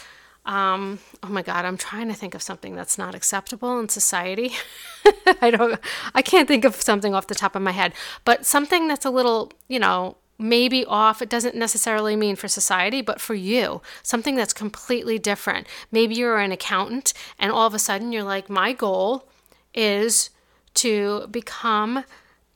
um, 0.44 0.98
oh 1.22 1.28
my 1.28 1.42
god, 1.42 1.64
I'm 1.64 1.76
trying 1.76 2.08
to 2.08 2.14
think 2.14 2.34
of 2.34 2.42
something 2.42 2.74
that's 2.74 2.98
not 2.98 3.14
acceptable 3.14 3.78
in 3.78 3.88
society. 3.88 4.52
I 5.40 5.50
don't 5.50 5.78
I 6.14 6.22
can't 6.22 6.48
think 6.48 6.64
of 6.64 6.76
something 6.76 7.14
off 7.14 7.28
the 7.28 7.34
top 7.34 7.54
of 7.54 7.62
my 7.62 7.72
head, 7.72 7.92
but 8.24 8.44
something 8.44 8.88
that's 8.88 9.04
a 9.04 9.10
little, 9.10 9.52
you 9.68 9.78
know, 9.78 10.16
maybe 10.42 10.84
off. 10.84 11.22
It 11.22 11.28
doesn't 11.28 11.54
necessarily 11.54 12.16
mean 12.16 12.36
for 12.36 12.48
society, 12.48 13.00
but 13.00 13.20
for 13.20 13.34
you, 13.34 13.80
something 14.02 14.34
that's 14.34 14.52
completely 14.52 15.18
different. 15.18 15.66
Maybe 15.90 16.14
you're 16.14 16.38
an 16.38 16.52
accountant 16.52 17.14
and 17.38 17.52
all 17.52 17.66
of 17.66 17.74
a 17.74 17.78
sudden 17.78 18.12
you're 18.12 18.22
like, 18.22 18.50
my 18.50 18.72
goal 18.72 19.28
is 19.74 20.30
to 20.74 21.26
become 21.28 22.04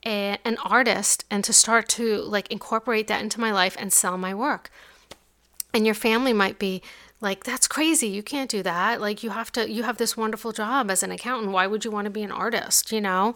a, 0.05 0.37
an 0.45 0.57
artist 0.63 1.25
and 1.31 1.43
to 1.43 1.53
start 1.53 1.87
to 1.89 2.17
like 2.21 2.51
incorporate 2.51 3.07
that 3.07 3.21
into 3.21 3.39
my 3.39 3.51
life 3.51 3.75
and 3.79 3.91
sell 3.91 4.17
my 4.17 4.33
work. 4.33 4.69
And 5.73 5.85
your 5.85 5.95
family 5.95 6.33
might 6.33 6.59
be 6.59 6.81
like 7.19 7.43
that's 7.43 7.67
crazy. 7.67 8.07
You 8.07 8.21
can't 8.21 8.49
do 8.49 8.61
that. 8.61 9.01
Like 9.01 9.23
you 9.23 9.31
have 9.31 9.51
to 9.53 9.69
you 9.69 9.83
have 9.83 9.97
this 9.97 10.15
wonderful 10.15 10.51
job 10.51 10.91
as 10.91 11.01
an 11.01 11.11
accountant. 11.11 11.51
Why 11.51 11.65
would 11.65 11.83
you 11.83 11.89
want 11.89 12.05
to 12.05 12.11
be 12.11 12.21
an 12.21 12.31
artist 12.31 12.91
you 12.91 13.01
know? 13.01 13.33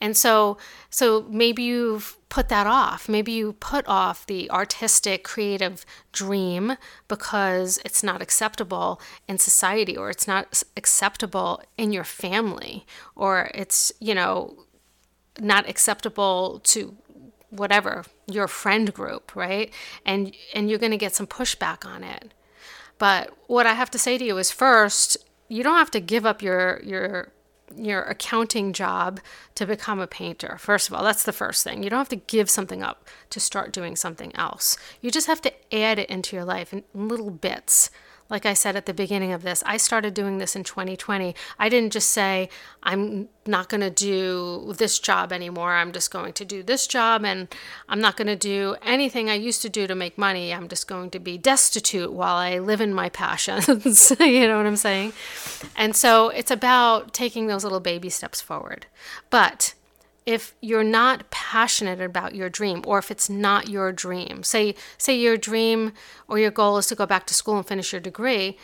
And 0.00 0.16
so 0.16 0.56
so 0.88 1.26
maybe 1.28 1.64
you've 1.64 2.16
put 2.28 2.48
that 2.48 2.68
off. 2.68 3.08
Maybe 3.08 3.32
you 3.32 3.54
put 3.54 3.86
off 3.88 4.26
the 4.26 4.48
artistic 4.52 5.24
creative 5.24 5.84
dream 6.12 6.76
because 7.08 7.80
it's 7.84 8.04
not 8.04 8.22
acceptable 8.22 9.00
in 9.26 9.38
society 9.38 9.96
or 9.96 10.10
it's 10.10 10.28
not 10.28 10.62
acceptable 10.76 11.60
in 11.76 11.92
your 11.92 12.04
family 12.04 12.86
or 13.16 13.50
it's 13.52 13.92
you 13.98 14.14
know 14.14 14.64
not 15.40 15.68
acceptable 15.68 16.60
to 16.62 16.96
whatever 17.50 18.04
your 18.28 18.46
friend 18.46 18.94
group 18.94 19.34
right? 19.34 19.72
And 20.06 20.36
and 20.54 20.70
you're 20.70 20.78
going 20.78 20.92
to 20.92 20.98
get 20.98 21.16
some 21.16 21.26
pushback 21.26 21.84
on 21.84 22.04
it 22.04 22.32
but 23.04 23.36
what 23.48 23.66
I 23.66 23.74
have 23.74 23.90
to 23.90 23.98
say 23.98 24.16
to 24.16 24.24
you 24.24 24.38
is 24.38 24.50
first, 24.50 25.18
you 25.48 25.62
don't 25.62 25.76
have 25.76 25.90
to 25.90 26.00
give 26.00 26.24
up 26.24 26.40
your 26.40 26.80
your 26.82 27.32
your 27.76 28.00
accounting 28.00 28.72
job 28.72 29.20
to 29.56 29.66
become 29.66 30.00
a 30.00 30.06
painter. 30.06 30.56
First 30.58 30.88
of 30.88 30.94
all, 30.94 31.04
that's 31.04 31.24
the 31.24 31.32
first 31.32 31.62
thing. 31.64 31.82
You 31.82 31.90
don't 31.90 31.98
have 31.98 32.08
to 32.08 32.16
give 32.16 32.48
something 32.48 32.82
up 32.82 33.06
to 33.28 33.40
start 33.40 33.74
doing 33.74 33.94
something 33.94 34.34
else. 34.34 34.78
You 35.02 35.10
just 35.10 35.26
have 35.26 35.42
to 35.42 35.52
add 35.70 35.98
it 35.98 36.08
into 36.08 36.34
your 36.34 36.46
life 36.46 36.72
in 36.72 36.82
little 36.94 37.30
bits 37.30 37.90
like 38.30 38.46
I 38.46 38.54
said 38.54 38.74
at 38.74 38.86
the 38.86 38.94
beginning 38.94 39.32
of 39.32 39.42
this, 39.42 39.62
I 39.66 39.76
started 39.76 40.14
doing 40.14 40.38
this 40.38 40.56
in 40.56 40.64
2020. 40.64 41.34
I 41.58 41.68
didn't 41.68 41.92
just 41.92 42.10
say, 42.10 42.48
I'm 42.82 43.28
not 43.46 43.68
going 43.68 43.82
to 43.82 43.90
do 43.90 44.72
this 44.76 44.98
job 44.98 45.32
anymore. 45.32 45.74
I'm 45.74 45.92
just 45.92 46.10
going 46.10 46.32
to 46.34 46.44
do 46.44 46.62
this 46.62 46.86
job 46.86 47.24
and 47.24 47.48
I'm 47.88 48.00
not 48.00 48.16
going 48.16 48.28
to 48.28 48.36
do 48.36 48.76
anything 48.82 49.28
I 49.28 49.34
used 49.34 49.60
to 49.62 49.68
do 49.68 49.86
to 49.86 49.94
make 49.94 50.16
money. 50.16 50.54
I'm 50.54 50.68
just 50.68 50.88
going 50.88 51.10
to 51.10 51.18
be 51.18 51.36
destitute 51.36 52.12
while 52.12 52.36
I 52.36 52.58
live 52.58 52.80
in 52.80 52.94
my 52.94 53.08
passions. 53.24 53.68
you 54.20 54.48
know 54.48 54.56
what 54.56 54.66
I'm 54.66 54.76
saying? 54.76 55.12
And 55.76 55.94
so 55.94 56.30
it's 56.30 56.50
about 56.50 57.12
taking 57.12 57.46
those 57.46 57.62
little 57.62 57.80
baby 57.80 58.08
steps 58.08 58.40
forward. 58.40 58.86
But 59.28 59.74
if 60.26 60.54
you're 60.60 60.84
not 60.84 61.30
passionate 61.30 62.00
about 62.00 62.34
your 62.34 62.48
dream 62.48 62.82
or 62.86 62.98
if 62.98 63.10
it's 63.10 63.28
not 63.28 63.68
your 63.68 63.92
dream. 63.92 64.42
Say 64.42 64.74
say 64.96 65.16
your 65.16 65.36
dream 65.36 65.92
or 66.28 66.38
your 66.38 66.50
goal 66.50 66.78
is 66.78 66.86
to 66.86 66.94
go 66.94 67.06
back 67.06 67.26
to 67.26 67.34
school 67.34 67.56
and 67.58 67.66
finish 67.66 67.92
your 67.92 68.00
degree 68.00 68.56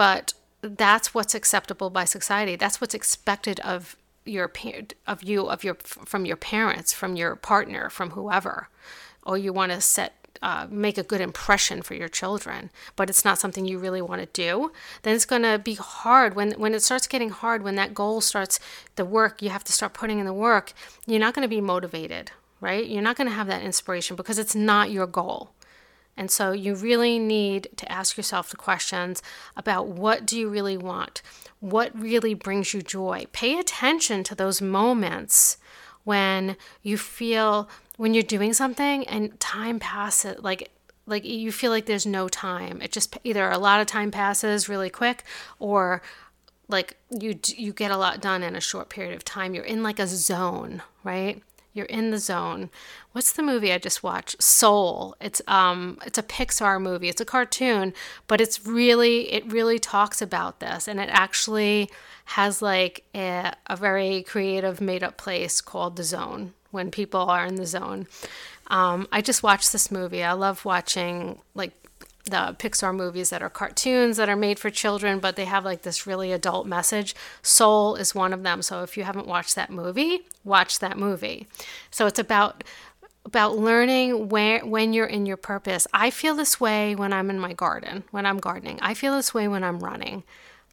but 0.00 0.32
that's 0.62 1.12
what's 1.12 1.34
acceptable 1.34 1.90
by 1.90 2.06
society. 2.06 2.56
That's 2.56 2.80
what's 2.80 2.94
expected 2.94 3.60
of 3.60 3.98
your 4.24 4.50
of 5.06 5.22
you 5.22 5.46
of 5.46 5.62
your 5.62 5.74
from 5.82 6.24
your 6.24 6.36
parents 6.36 6.94
from 6.94 7.16
your 7.16 7.36
partner 7.36 7.90
from 7.90 8.12
whoever. 8.12 8.68
Or 9.26 9.36
you 9.36 9.52
want 9.52 9.72
to 9.72 9.82
set 9.82 10.19
uh, 10.42 10.66
make 10.70 10.96
a 10.96 11.02
good 11.02 11.20
impression 11.20 11.82
for 11.82 11.94
your 11.94 12.08
children, 12.08 12.70
but 12.96 13.10
it's 13.10 13.24
not 13.24 13.38
something 13.38 13.66
you 13.66 13.78
really 13.78 14.02
want 14.02 14.20
to 14.20 14.28
do, 14.32 14.72
then 15.02 15.14
it's 15.14 15.24
going 15.24 15.42
to 15.42 15.58
be 15.58 15.74
hard 15.74 16.34
when 16.34 16.52
when 16.52 16.74
it 16.74 16.82
starts 16.82 17.06
getting 17.06 17.30
hard. 17.30 17.62
When 17.62 17.76
that 17.76 17.94
goal 17.94 18.20
starts, 18.20 18.58
the 18.96 19.04
work 19.04 19.42
you 19.42 19.50
have 19.50 19.64
to 19.64 19.72
start 19.72 19.94
putting 19.94 20.18
in 20.18 20.26
the 20.26 20.32
work, 20.32 20.72
you're 21.06 21.20
not 21.20 21.34
going 21.34 21.44
to 21.44 21.48
be 21.48 21.60
motivated, 21.60 22.32
right? 22.60 22.86
You're 22.86 23.02
not 23.02 23.16
going 23.16 23.28
to 23.28 23.34
have 23.34 23.46
that 23.48 23.62
inspiration 23.62 24.16
because 24.16 24.38
it's 24.38 24.54
not 24.54 24.90
your 24.90 25.06
goal. 25.06 25.52
And 26.16 26.30
so 26.30 26.52
you 26.52 26.74
really 26.74 27.18
need 27.18 27.68
to 27.76 27.90
ask 27.90 28.16
yourself 28.16 28.50
the 28.50 28.56
questions 28.56 29.22
about 29.56 29.86
what 29.86 30.26
do 30.26 30.38
you 30.38 30.48
really 30.48 30.76
want? 30.76 31.22
What 31.60 31.98
really 31.98 32.34
brings 32.34 32.74
you 32.74 32.82
joy? 32.82 33.24
Pay 33.32 33.58
attention 33.58 34.22
to 34.24 34.34
those 34.34 34.60
moments 34.60 35.56
when 36.04 36.56
you 36.82 36.98
feel 36.98 37.68
when 38.00 38.14
you're 38.14 38.22
doing 38.22 38.54
something 38.54 39.06
and 39.08 39.38
time 39.40 39.78
passes 39.78 40.42
like 40.42 40.70
like 41.04 41.22
you 41.22 41.52
feel 41.52 41.70
like 41.70 41.84
there's 41.84 42.06
no 42.06 42.28
time. 42.28 42.80
It 42.80 42.92
just 42.92 43.18
either 43.24 43.50
a 43.50 43.58
lot 43.58 43.78
of 43.82 43.86
time 43.86 44.10
passes 44.10 44.70
really 44.70 44.88
quick 44.88 45.22
or 45.58 46.00
like 46.66 46.96
you 47.10 47.38
you 47.44 47.74
get 47.74 47.90
a 47.90 47.98
lot 47.98 48.22
done 48.22 48.42
in 48.42 48.56
a 48.56 48.60
short 48.60 48.88
period 48.88 49.14
of 49.14 49.22
time. 49.22 49.54
You're 49.54 49.64
in 49.64 49.82
like 49.82 49.98
a 49.98 50.06
zone 50.06 50.80
right? 51.04 51.42
You're 51.74 51.92
in 51.98 52.10
the 52.10 52.16
zone. 52.16 52.70
What's 53.12 53.32
the 53.32 53.42
movie 53.42 53.70
i 53.70 53.76
just 53.76 54.02
watched? 54.02 54.42
Soul. 54.42 55.14
It's 55.20 55.42
um 55.46 55.98
it's 56.06 56.16
a 56.16 56.22
pixar 56.22 56.80
movie. 56.80 57.10
It's 57.10 57.20
a 57.20 57.26
cartoon 57.26 57.92
but 58.28 58.40
it's 58.40 58.64
really 58.64 59.30
it 59.30 59.52
really 59.52 59.78
talks 59.78 60.22
about 60.22 60.60
this. 60.60 60.88
And 60.88 61.00
it 61.00 61.10
actually 61.12 61.90
has 62.36 62.62
like 62.62 63.04
a, 63.14 63.52
a 63.66 63.76
very 63.76 64.22
creative 64.22 64.80
made 64.80 65.02
up 65.02 65.18
place 65.18 65.60
called 65.60 65.96
the 65.96 66.04
zone 66.04 66.54
when 66.70 66.90
people 66.90 67.20
are 67.20 67.46
in 67.46 67.56
the 67.56 67.66
zone. 67.66 68.06
Um, 68.68 69.08
I 69.10 69.20
just 69.20 69.42
watched 69.42 69.72
this 69.72 69.90
movie. 69.90 70.22
I 70.22 70.32
love 70.32 70.64
watching 70.64 71.40
like 71.54 71.72
the 72.24 72.54
Pixar 72.58 72.94
movies 72.94 73.30
that 73.30 73.42
are 73.42 73.50
cartoons 73.50 74.16
that 74.16 74.28
are 74.28 74.36
made 74.36 74.58
for 74.58 74.70
children, 74.70 75.18
but 75.18 75.36
they 75.36 75.46
have 75.46 75.64
like 75.64 75.82
this 75.82 76.06
really 76.06 76.32
adult 76.32 76.66
message. 76.66 77.14
Soul 77.42 77.96
is 77.96 78.14
one 78.14 78.32
of 78.32 78.42
them. 78.42 78.62
So 78.62 78.82
if 78.82 78.96
you 78.96 79.04
haven't 79.04 79.26
watched 79.26 79.56
that 79.56 79.70
movie, 79.70 80.26
watch 80.44 80.78
that 80.78 80.96
movie. 80.96 81.46
So 81.90 82.06
it's 82.06 82.18
about 82.18 82.64
about 83.26 83.58
learning 83.58 84.30
where 84.30 84.64
when 84.64 84.94
you're 84.94 85.06
in 85.06 85.26
your 85.26 85.36
purpose. 85.36 85.86
I 85.92 86.10
feel 86.10 86.34
this 86.34 86.58
way 86.58 86.94
when 86.94 87.12
I'm 87.12 87.28
in 87.28 87.38
my 87.38 87.52
garden, 87.52 88.04
when 88.10 88.24
I'm 88.24 88.38
gardening. 88.38 88.78
I 88.80 88.94
feel 88.94 89.14
this 89.14 89.34
way 89.34 89.46
when 89.46 89.62
I'm 89.62 89.80
running. 89.80 90.22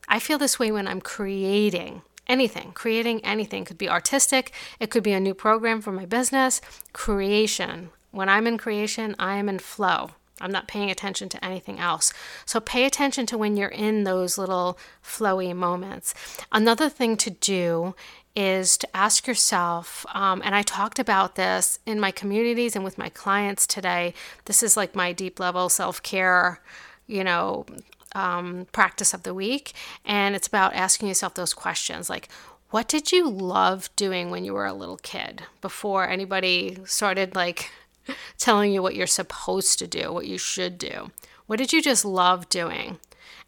I 0.08 0.20
feel 0.20 0.38
this 0.38 0.58
way 0.58 0.72
when 0.72 0.88
I'm 0.88 1.02
creating 1.02 2.04
anything, 2.28 2.72
creating 2.74 3.24
anything. 3.24 3.66
Could 3.66 3.78
be 3.78 3.90
artistic, 3.90 4.52
it 4.80 4.90
could 4.90 5.04
be 5.04 5.13
a 5.13 5.20
new 5.20 5.34
program 5.34 5.82
for 5.82 5.92
my 5.92 6.06
business. 6.06 6.62
Creation. 6.94 7.90
When 8.12 8.30
I'm 8.30 8.48
in 8.48 8.58
creation, 8.58 9.16
I 9.20 9.36
am 9.36 9.50
in 9.50 9.60
flow. 9.60 10.12
I'm 10.40 10.52
not 10.52 10.68
paying 10.68 10.92
attention 10.92 11.30
to 11.30 11.44
anything 11.44 11.80
else. 11.80 12.13
So 12.46 12.60
pay 12.60 12.86
attention 12.86 13.26
to 13.28 13.38
when 13.38 13.58
you're 13.58 13.70
in 13.70 14.04
those 14.04 14.38
little 14.38 14.78
flowy 15.04 15.56
moments. 15.56 16.13
Another 16.52 16.90
thing 16.90 17.18
to 17.18 17.32
do 17.32 17.96
is 18.36 18.78
to 18.78 18.96
ask 18.96 19.26
yourself, 19.26 20.06
um, 20.13 20.44
and 20.46 20.54
I 20.54 20.62
talked 20.62 21.00
about 21.00 21.36
this 21.36 21.80
in 21.88 22.00
my 22.00 22.12
communities 22.12 22.76
and 22.76 22.86
with 22.86 22.98
my 22.98 23.10
clients 23.10 23.66
today. 23.66 24.13
This 24.46 24.62
is 24.62 24.78
like 24.78 24.94
my 24.94 25.12
deep 25.12 25.40
level 25.40 25.70
self 25.70 26.04
care, 26.04 26.62
you 27.08 27.24
know, 27.24 27.66
um, 28.15 28.67
practice 28.72 29.13
of 29.13 29.24
the 29.24 29.34
week. 29.34 29.74
And 30.06 30.36
it's 30.36 30.48
about 30.48 30.74
asking 30.74 31.08
yourself 31.08 31.34
those 31.34 31.54
questions 31.54 32.10
like, 32.10 32.30
What 32.70 32.88
did 32.88 33.12
you 33.12 33.30
love 33.30 33.89
doing 33.96 34.30
when 34.32 34.46
you 34.46 34.54
were 34.54 34.65
a 34.65 34.74
little 34.74 34.98
kid 34.98 35.43
before 35.62 36.08
anybody 36.08 36.78
started 36.86 37.36
like 37.36 37.72
telling 38.38 38.72
you 38.72 38.82
what 38.82 38.96
you're 38.96 39.08
supposed 39.08 39.80
to 39.80 39.88
do, 39.88 40.12
what 40.12 40.28
you 40.28 40.38
should 40.38 40.78
do? 40.78 41.12
What 41.46 41.60
did 41.60 41.72
you 41.72 41.82
just 41.82 42.04
love 42.06 42.50
doing? 42.50 43.00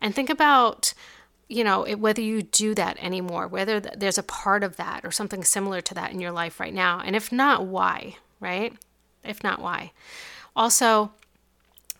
And 0.02 0.16
think 0.16 0.30
about, 0.30 0.94
you 1.50 1.64
know, 1.64 1.84
it, 1.84 1.96
whether 1.96 2.22
you 2.22 2.42
do 2.42 2.74
that 2.76 2.98
anymore, 3.02 3.48
whether 3.48 3.82
th- 3.82 3.96
there's 3.98 4.18
a 4.18 4.24
part 4.24 4.64
of 4.64 4.78
that 4.78 5.04
or 5.04 5.12
something 5.12 5.44
similar 5.44 5.82
to 5.82 5.94
that 5.96 6.12
in 6.12 6.22
your 6.22 6.32
life 6.32 6.60
right 6.60 6.74
now. 6.74 7.02
And 7.04 7.16
if 7.16 7.32
not, 7.32 7.66
why, 7.66 8.16
right? 8.40 8.74
If 9.24 9.44
not, 9.44 9.62
why? 9.62 9.92
Also, 10.56 11.12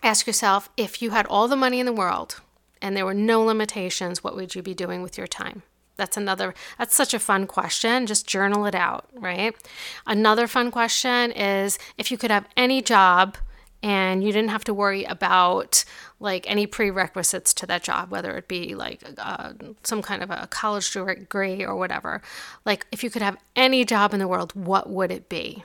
ask 0.02 0.26
yourself 0.26 0.70
if 0.76 1.02
you 1.02 1.10
had 1.10 1.26
all 1.26 1.48
the 1.48 1.56
money 1.56 1.80
in 1.80 1.86
the 1.86 1.92
world 1.92 2.40
and 2.82 2.96
there 2.96 3.04
were 3.04 3.14
no 3.14 3.42
limitations, 3.42 4.24
what 4.24 4.36
would 4.36 4.54
you 4.54 4.62
be 4.62 4.74
doing 4.74 5.02
with 5.02 5.18
your 5.18 5.26
time? 5.26 5.62
That's 5.96 6.16
another, 6.16 6.54
that's 6.78 6.94
such 6.94 7.12
a 7.12 7.18
fun 7.18 7.46
question. 7.46 8.06
Just 8.06 8.26
journal 8.26 8.64
it 8.64 8.74
out, 8.74 9.08
right? 9.12 9.54
Another 10.06 10.46
fun 10.46 10.70
question 10.70 11.30
is 11.32 11.78
if 11.98 12.10
you 12.10 12.16
could 12.16 12.30
have 12.30 12.46
any 12.56 12.80
job 12.80 13.36
and 13.82 14.22
you 14.22 14.32
didn't 14.32 14.50
have 14.50 14.64
to 14.64 14.74
worry 14.74 15.04
about 15.04 15.84
like 16.18 16.50
any 16.50 16.66
prerequisites 16.66 17.54
to 17.54 17.66
that 17.66 17.82
job, 17.82 18.10
whether 18.10 18.36
it 18.36 18.48
be 18.48 18.74
like 18.74 19.02
uh, 19.18 19.52
some 19.82 20.02
kind 20.02 20.22
of 20.22 20.30
a 20.30 20.46
college 20.50 20.92
degree 20.92 21.64
or 21.64 21.76
whatever. 21.76 22.20
Like, 22.66 22.86
if 22.92 23.02
you 23.02 23.10
could 23.10 23.22
have 23.22 23.38
any 23.56 23.84
job 23.84 24.12
in 24.12 24.20
the 24.20 24.28
world, 24.28 24.54
what 24.54 24.90
would 24.90 25.10
it 25.10 25.28
be? 25.28 25.64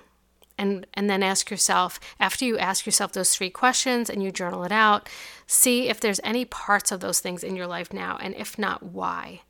And, 0.58 0.88
and 0.94 1.10
then 1.10 1.22
ask 1.22 1.52
yourself, 1.52 2.00
after 2.18 2.46
you 2.46 2.58
ask 2.58 2.86
yourself 2.86 3.12
those 3.12 3.36
three 3.36 3.50
questions 3.50 4.10
and 4.10 4.24
you 4.24 4.32
journal 4.32 4.64
it 4.64 4.72
out, 4.72 5.10
see 5.46 5.90
if 5.90 6.00
there's 6.00 6.22
any 6.24 6.46
parts 6.46 6.94
of 6.94 7.02
those 7.02 7.20
things 7.20 7.44
in 7.44 7.58
your 7.58 7.68
life 7.68 7.92
now, 7.92 8.18
and 8.22 8.34
if 8.36 8.58
not, 8.58 8.82
why. 8.82 9.42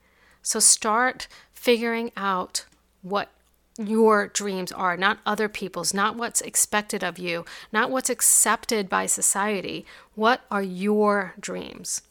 So 0.41 0.59
start 0.59 1.27
figuring 1.53 2.11
out 2.17 2.65
what 3.03 3.29
your 3.77 4.27
dreams 4.27 4.71
are, 4.71 4.95
not 4.95 5.19
other 5.25 5.49
people's, 5.49 5.93
not 5.93 6.15
what's 6.15 6.41
expected 6.41 7.03
of 7.03 7.19
you, 7.19 7.45
not 7.71 7.91
what's 7.91 8.09
accepted 8.09 8.89
by 8.89 9.05
society. 9.05 9.85
What 10.15 10.41
are 10.49 10.63
your 10.63 11.33
dreams? 11.39 12.01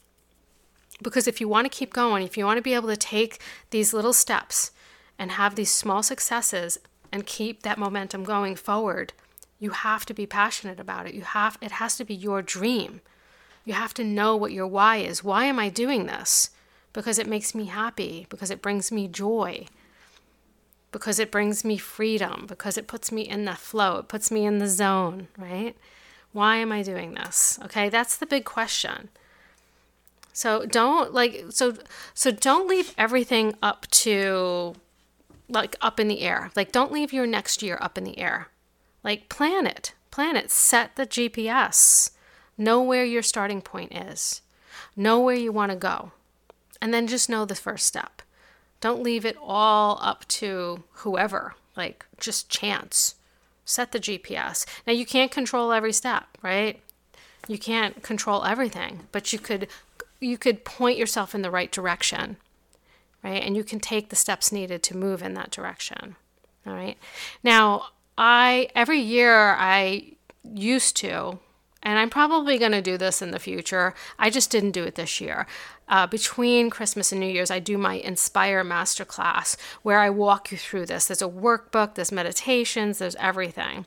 Because 1.01 1.27
if 1.27 1.41
you 1.41 1.47
want 1.47 1.65
to 1.65 1.77
keep 1.77 1.91
going, 1.91 2.23
if 2.23 2.37
you 2.37 2.45
want 2.45 2.57
to 2.57 2.63
be 2.63 2.75
able 2.75 2.89
to 2.89 2.97
take 2.97 3.41
these 3.71 3.93
little 3.93 4.13
steps 4.13 4.71
and 5.17 5.31
have 5.31 5.55
these 5.55 5.71
small 5.71 6.03
successes 6.03 6.77
and 7.11 7.25
keep 7.25 7.63
that 7.63 7.77
momentum 7.77 8.23
going 8.23 8.55
forward, 8.55 9.13
you 9.59 9.71
have 9.71 10.05
to 10.05 10.13
be 10.13 10.25
passionate 10.25 10.79
about 10.79 11.07
it. 11.07 11.13
You 11.13 11.21
have 11.21 11.57
it 11.61 11.71
has 11.71 11.97
to 11.97 12.05
be 12.05 12.15
your 12.15 12.41
dream. 12.41 13.01
You 13.63 13.73
have 13.73 13.93
to 13.95 14.03
know 14.03 14.35
what 14.35 14.51
your 14.51 14.67
why 14.67 14.97
is. 14.97 15.23
Why 15.23 15.45
am 15.45 15.59
I 15.59 15.69
doing 15.69 16.05
this? 16.05 16.51
because 16.95 17.19
it 17.19 17.27
makes 17.27 17.53
me 17.53 17.65
happy, 17.65 18.25
because 18.29 18.49
it 18.49 18.61
brings 18.61 18.89
me 18.89 19.09
joy, 19.09 19.65
because 20.93 21.19
it 21.19 21.29
brings 21.29 21.65
me 21.65 21.77
freedom, 21.77 22.45
because 22.47 22.77
it 22.77 22.87
puts 22.87 23.11
me 23.11 23.21
in 23.21 23.43
the 23.43 23.53
flow, 23.53 23.97
it 23.97 24.07
puts 24.07 24.31
me 24.31 24.45
in 24.45 24.59
the 24.59 24.67
zone, 24.69 25.27
right? 25.37 25.75
Why 26.31 26.55
am 26.55 26.71
I 26.71 26.83
doing 26.83 27.13
this? 27.13 27.59
Okay, 27.65 27.89
that's 27.89 28.15
the 28.15 28.25
big 28.25 28.45
question. 28.45 29.09
So 30.31 30.65
don't 30.65 31.13
like 31.13 31.45
so 31.49 31.75
so 32.13 32.31
don't 32.31 32.67
leave 32.67 32.93
everything 32.97 33.55
up 33.61 33.87
to 33.91 34.75
like 35.49 35.75
up 35.81 35.99
in 35.99 36.07
the 36.07 36.21
air. 36.21 36.51
Like 36.55 36.71
don't 36.71 36.91
leave 36.91 37.13
your 37.13 37.27
next 37.27 37.61
year 37.61 37.77
up 37.81 37.97
in 37.97 38.03
the 38.03 38.19
air. 38.19 38.47
Like 39.03 39.29
plan 39.29 39.67
it. 39.67 39.93
Plan 40.11 40.35
it. 40.35 40.51
Set 40.51 40.95
the 40.95 41.05
GPS. 41.05 42.11
Know 42.57 42.81
where 42.81 43.05
your 43.05 43.21
starting 43.21 43.61
point 43.61 43.93
is. 43.95 44.41
Know 44.95 45.19
where 45.19 45.35
you 45.35 45.51
want 45.51 45.71
to 45.71 45.77
go. 45.77 46.11
And 46.81 46.93
then 46.93 47.07
just 47.07 47.29
know 47.29 47.45
the 47.45 47.55
first 47.55 47.85
step. 47.85 48.21
Don't 48.81 49.03
leave 49.03 49.25
it 49.25 49.37
all 49.41 49.97
up 50.01 50.27
to 50.27 50.83
whoever, 50.91 51.55
like 51.75 52.05
just 52.19 52.49
chance. 52.49 53.15
Set 53.65 53.91
the 53.91 53.99
GPS. 53.99 54.65
Now, 54.85 54.93
you 54.93 55.05
can't 55.05 55.31
control 55.31 55.71
every 55.71 55.93
step, 55.93 56.25
right? 56.43 56.79
You 57.47 57.57
can't 57.57 58.03
control 58.03 58.43
everything, 58.43 59.07
but 59.11 59.33
you 59.33 59.39
could 59.39 59.67
you 60.19 60.37
could 60.37 60.63
point 60.63 60.97
yourself 60.97 61.35
in 61.35 61.41
the 61.41 61.51
right 61.51 61.71
direction, 61.71 62.37
right? 63.25 63.41
And 63.41 63.57
you 63.57 63.63
can 63.63 63.79
take 63.79 64.09
the 64.09 64.15
steps 64.15 64.51
needed 64.51 64.83
to 64.83 64.95
move 64.95 65.23
in 65.23 65.33
that 65.33 65.49
direction. 65.49 66.15
All 66.67 66.73
right. 66.73 66.95
Now, 67.43 67.87
I 68.19 68.69
every 68.75 68.99
year 68.99 69.55
I 69.57 70.13
used 70.43 70.95
to 70.97 71.39
and 71.85 71.99
I'm 71.99 72.09
probably 72.09 72.57
going 72.57 72.71
to 72.71 72.81
do 72.81 72.97
this 72.97 73.21
in 73.21 73.29
the 73.29 73.39
future. 73.39 73.93
I 74.17 74.31
just 74.31 74.49
didn't 74.49 74.71
do 74.71 74.83
it 74.83 74.95
this 74.95 75.21
year. 75.21 75.45
Uh, 75.87 76.07
between 76.07 76.71
Christmas 76.71 77.11
and 77.11 77.21
New 77.21 77.27
Year's, 77.27 77.51
I 77.51 77.59
do 77.59 77.77
my 77.77 77.93
Inspire 77.93 78.63
Masterclass 78.63 79.55
where 79.83 79.99
I 79.99 80.09
walk 80.09 80.51
you 80.51 80.57
through 80.57 80.87
this. 80.87 81.05
There's 81.05 81.21
a 81.21 81.29
workbook, 81.29 81.93
there's 81.93 82.11
meditations, 82.11 82.97
there's 82.97 83.15
everything. 83.17 83.85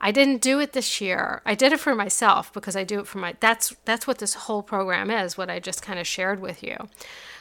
I 0.00 0.12
didn't 0.12 0.42
do 0.42 0.60
it 0.60 0.72
this 0.72 1.00
year. 1.00 1.42
I 1.44 1.56
did 1.56 1.72
it 1.72 1.80
for 1.80 1.94
myself 1.94 2.52
because 2.52 2.76
I 2.76 2.84
do 2.84 3.00
it 3.00 3.08
for 3.08 3.18
my. 3.18 3.34
That's 3.40 3.74
that's 3.84 4.06
what 4.06 4.18
this 4.18 4.34
whole 4.34 4.62
program 4.62 5.10
is. 5.10 5.36
What 5.36 5.50
I 5.50 5.58
just 5.58 5.82
kind 5.82 5.98
of 5.98 6.06
shared 6.06 6.40
with 6.40 6.62
you. 6.62 6.76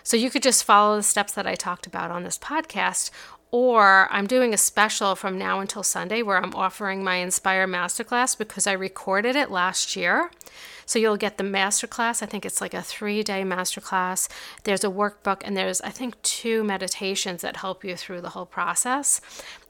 So 0.04 0.17
you 0.17 0.30
could 0.30 0.43
just 0.43 0.63
follow 0.63 0.98
the 0.98 1.04
steps 1.04 1.34
that 1.34 1.45
I 1.45 1.56
talked 1.56 1.86
about 1.86 2.10
on 2.10 2.24
this 2.24 2.38
podcast, 2.38 3.12
or 3.52 4.08
I'm 4.12 4.28
doing 4.28 4.54
a 4.54 4.58
special 4.58 5.16
from 5.16 5.38
now 5.38 5.60
until 5.60 5.84
Sunday 5.84 6.22
where 6.22 6.38
I'm 6.38 6.54
offering 6.54 7.04
my 7.04 7.16
Inspire 7.16 7.68
Masterclass 7.68 8.38
because 8.38 8.68
I 8.68 8.74
recorded 8.74 9.36
it 9.36 9.50
last 9.50 9.96
year. 9.96 10.32
So 10.86 10.98
you'll 10.98 11.18
get 11.18 11.38
the 11.38 11.44
masterclass. 11.44 12.24
I 12.24 12.26
think 12.26 12.46
it's 12.46 12.62
like 12.62 12.74
a 12.74 12.82
three 12.82 13.22
day 13.22 13.44
masterclass. 13.44 14.28
There's 14.64 14.84
a 14.84 14.90
workbook, 14.90 15.42
and 15.46 15.56
there's, 15.56 15.82
I 15.82 15.90
think, 15.90 16.20
two 16.24 16.64
meditations 16.64 17.42
that 17.42 17.58
help 17.58 17.84
you 17.84 17.96
through 17.96 18.22
the 18.22 18.30
whole 18.30 18.48
process 18.48 19.22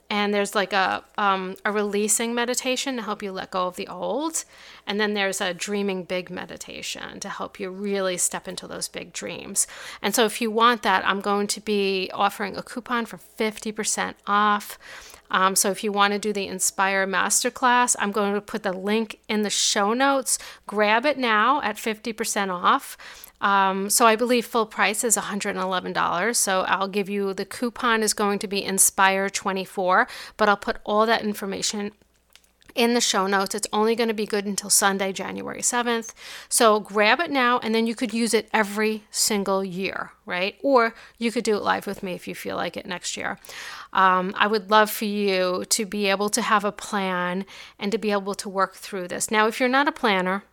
and 0.09 0.33
there's 0.33 0.55
like 0.55 0.73
a 0.73 1.03
um, 1.17 1.55
a 1.63 1.71
releasing 1.71 2.33
meditation 2.33 2.95
to 2.95 3.01
help 3.01 3.21
you 3.21 3.31
let 3.31 3.51
go 3.51 3.67
of 3.67 3.75
the 3.75 3.87
old. 3.87 4.43
And 4.87 4.99
then 4.99 5.13
there's 5.13 5.39
a 5.39 5.53
dreaming 5.53 6.03
big 6.03 6.31
meditation 6.31 7.19
to 7.19 7.29
help 7.29 7.59
you 7.59 7.69
really 7.69 8.17
step 8.17 8.47
into 8.47 8.67
those 8.67 8.87
big 8.87 9.13
dreams. 9.13 9.67
And 10.01 10.15
so 10.15 10.25
if 10.25 10.41
you 10.41 10.49
want 10.51 10.83
that 10.83 11.05
i'm 11.05 11.21
going 11.21 11.47
to 11.47 11.61
be 11.61 12.09
offering 12.13 12.55
a 12.55 12.63
coupon 12.63 13.05
for 13.05 13.17
50% 13.17 14.15
off 14.27 14.77
um, 15.31 15.55
so 15.55 15.71
if 15.71 15.83
you 15.83 15.91
want 15.91 16.13
to 16.13 16.19
do 16.19 16.33
the 16.33 16.47
inspire 16.47 17.05
masterclass 17.07 17.95
i'm 17.99 18.11
going 18.11 18.33
to 18.33 18.41
put 18.41 18.63
the 18.63 18.73
link 18.73 19.19
in 19.27 19.41
the 19.41 19.49
show 19.49 19.93
notes 19.93 20.37
grab 20.67 21.05
it 21.05 21.17
now 21.17 21.61
at 21.61 21.75
50% 21.75 22.49
off 22.53 22.97
um, 23.41 23.89
so 23.89 24.05
I 24.05 24.15
believe 24.15 24.45
full 24.45 24.65
price 24.65 25.03
is 25.03 25.15
$111. 25.15 26.35
So 26.35 26.61
I'll 26.61 26.87
give 26.87 27.09
you 27.09 27.33
the 27.33 27.45
coupon 27.45 28.03
is 28.03 28.13
going 28.13 28.39
to 28.39 28.47
be 28.47 28.63
Inspire24, 28.63 30.09
but 30.37 30.49
I'll 30.49 30.57
put 30.57 30.77
all 30.83 31.05
that 31.05 31.23
information 31.23 31.91
in 32.75 32.93
the 32.93 33.01
show 33.01 33.27
notes. 33.27 33.55
It's 33.55 33.67
only 33.73 33.95
going 33.95 34.07
to 34.07 34.13
be 34.13 34.25
good 34.25 34.45
until 34.45 34.69
Sunday, 34.69 35.11
January 35.11 35.61
7th. 35.61 36.13
So 36.47 36.79
grab 36.79 37.19
it 37.19 37.31
now 37.31 37.59
and 37.59 37.73
then 37.73 37.87
you 37.87 37.95
could 37.95 38.13
use 38.13 38.33
it 38.33 38.49
every 38.53 39.03
single 39.11 39.63
year, 39.63 40.11
right? 40.25 40.55
Or 40.61 40.93
you 41.17 41.31
could 41.31 41.43
do 41.43 41.55
it 41.55 41.63
live 41.63 41.87
with 41.87 42.03
me 42.03 42.13
if 42.13 42.27
you 42.27 42.35
feel 42.35 42.55
like 42.55 42.77
it 42.77 42.85
next 42.85 43.17
year. 43.17 43.39
Um, 43.93 44.33
I 44.37 44.47
would 44.47 44.69
love 44.69 44.89
for 44.89 45.05
you 45.05 45.65
to 45.69 45.85
be 45.85 46.07
able 46.07 46.29
to 46.29 46.41
have 46.41 46.63
a 46.63 46.71
plan 46.71 47.45
and 47.79 47.91
to 47.91 47.97
be 47.97 48.11
able 48.11 48.35
to 48.35 48.49
work 48.49 48.75
through 48.75 49.07
this. 49.07 49.31
Now, 49.31 49.47
if 49.47 49.59
you're 49.59 49.69
not 49.69 49.87
a 49.87 49.91
planner, 49.91 50.43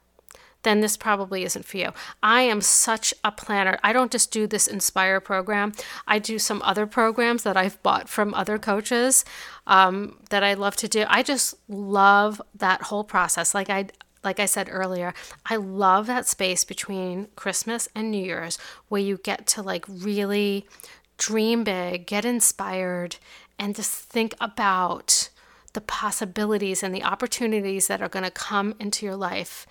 then 0.67 0.81
this 0.81 0.97
probably 0.97 1.45
isn't 1.45 1.65
for 1.65 1.77
you. 1.77 1.93
I 2.25 2.43
am 2.43 2.61
such 2.61 3.15
a 3.23 3.31
planner. 3.31 3.79
I 3.85 3.93
don't 3.93 4.11
just 4.11 4.33
do 4.33 4.49
this 4.49 4.67
Inspire 4.67 5.21
program, 5.21 5.73
I 6.09 6.19
do 6.19 6.41
some 6.41 6.61
other 6.63 6.87
programs 6.87 7.45
that 7.45 7.57
I've 7.57 7.81
bought 7.85 8.09
from 8.09 8.35
other 8.35 8.59
coaches 8.59 9.25
um, 9.69 10.19
that 10.31 10.43
I 10.43 10.55
love 10.55 10.75
to 10.77 10.89
do. 10.89 11.05
I 11.09 11.23
just 11.23 11.55
love 11.69 12.43
that 12.53 12.83
whole 12.83 13.05
process. 13.05 13.55
Like 13.55 13.71
I, 13.71 13.87
like 14.25 14.41
I 14.41 14.47
said 14.47 14.69
earlier, 14.69 15.15
I 15.49 15.55
love 15.55 16.09
that 16.09 16.27
space 16.27 16.65
between 16.65 17.29
Christmas 17.37 17.89
and 17.95 18.11
New 18.11 18.25
Year's 18.25 18.59
where 18.89 19.01
you 19.01 19.19
get 19.19 19.47
to 19.49 19.63
like 19.63 19.85
really 19.89 20.67
dream 21.19 21.65
big, 21.65 22.07
get 22.07 22.25
inspired, 22.25 23.17
and 23.59 23.75
just 23.75 23.93
think 23.93 24.35
about 24.41 25.31
the 25.73 25.81
possibilities 25.81 26.83
and 26.83 26.95
the 26.95 27.03
opportunities 27.03 27.87
that 27.87 28.01
are 28.01 28.09
going 28.09 28.25
to 28.25 28.31
come 28.31 28.75
into 28.81 29.05
your 29.05 29.17
life 29.17 29.67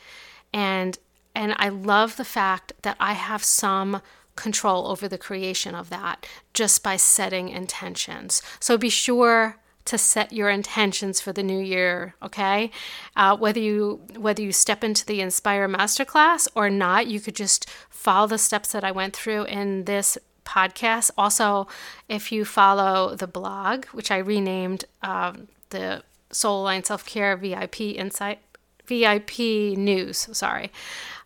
and 0.54 1.00
and 1.36 1.54
I 1.58 1.68
love 1.68 2.16
the 2.16 2.24
fact 2.24 2.72
that 2.84 2.96
I 2.98 3.12
have 3.14 3.44
some 3.44 4.02
control 4.36 4.88
over 4.88 5.08
the 5.08 5.18
creation 5.18 5.76
of 5.76 5.90
that 5.90 6.26
just 6.54 6.82
by 6.82 6.96
setting 6.96 7.50
intentions. 7.50 8.42
So 8.60 8.78
be 8.78 8.90
sure 8.90 9.58
to 9.84 9.98
set 9.98 10.32
your 10.32 10.50
intentions 10.50 11.22
for 11.22 11.32
the 11.32 11.44
new 11.44 11.60
year 11.60 12.16
okay 12.24 12.72
uh, 13.16 13.38
whether 13.38 13.60
you 13.60 14.02
whether 14.18 14.42
you 14.42 14.52
step 14.52 14.84
into 14.84 15.06
the 15.06 15.22
inspire 15.22 15.70
masterclass 15.70 16.48
or 16.56 16.72
not 16.72 17.06
you 17.06 17.20
could 17.20 17.36
just 17.36 17.70
follow 17.88 18.26
the 18.26 18.40
steps 18.40 18.72
that 18.72 18.84
i 18.84 18.90
went 18.90 19.16
through 19.16 19.44
in 19.44 19.86
this 19.86 20.18
podcast 20.46 21.12
also 21.18 21.68
if 22.08 22.32
you 22.32 22.46
follow 22.46 23.16
the 23.16 23.28
blog 23.28 23.86
which 23.88 24.12
i 24.12 24.18
renamed 24.18 24.86
um, 25.02 25.48
the 25.72 26.04
soul 26.32 26.62
aligned 26.62 26.86
self-care 26.86 27.36
vip 27.36 27.82
insight 27.82 28.40
VIP 28.86 29.40
news. 29.78 30.28
Sorry. 30.32 30.72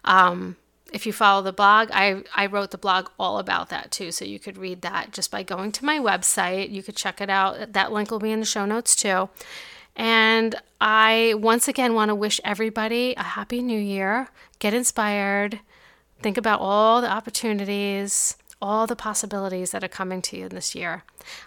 Um, 0.05 0.55
if 0.91 1.05
you 1.05 1.13
follow 1.13 1.43
the 1.43 1.53
blog, 1.53 1.89
I, 1.93 2.23
I 2.33 2.47
wrote 2.47 2.71
the 2.71 2.77
blog 2.77 3.09
all 3.19 3.37
about 3.37 3.69
that 3.69 3.91
too. 3.91 4.11
So 4.11 4.25
you 4.25 4.39
could 4.39 4.57
read 4.57 4.81
that 4.81 5.11
just 5.11 5.29
by 5.29 5.43
going 5.43 5.71
to 5.73 5.85
my 5.85 5.99
website. 5.99 6.71
You 6.71 6.81
could 6.81 6.95
check 6.95 7.21
it 7.21 7.29
out. 7.29 7.73
That 7.73 7.91
link 7.91 8.09
will 8.09 8.19
be 8.19 8.31
in 8.31 8.39
the 8.39 8.45
show 8.45 8.65
notes 8.65 8.95
too. 8.95 9.29
And 9.95 10.55
I 10.81 11.35
once 11.37 11.67
again 11.67 11.93
want 11.93 12.09
to 12.09 12.15
wish 12.15 12.41
everybody 12.43 13.13
a 13.15 13.23
happy 13.23 13.61
new 13.61 13.79
year. 13.79 14.29
Get 14.59 14.73
inspired. 14.73 15.59
Think 16.21 16.37
about 16.37 16.59
all 16.59 17.01
the 17.01 17.11
opportunities, 17.11 18.35
all 18.61 18.87
the 18.87 18.95
possibilities 18.95 19.71
that 19.71 19.83
are 19.83 19.89
coming 19.89 20.21
to 20.23 20.37
you 20.37 20.49
this 20.49 20.75
year. 20.75 21.03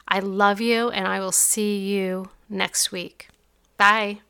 I 0.09 0.21
love 0.21 0.61
you, 0.61 0.91
and 0.91 1.07
I 1.07 1.21
will 1.21 1.33
see 1.33 1.79
you 1.79 2.31
next 2.49 2.93
week. 2.93 3.29
Bye. 3.77 4.21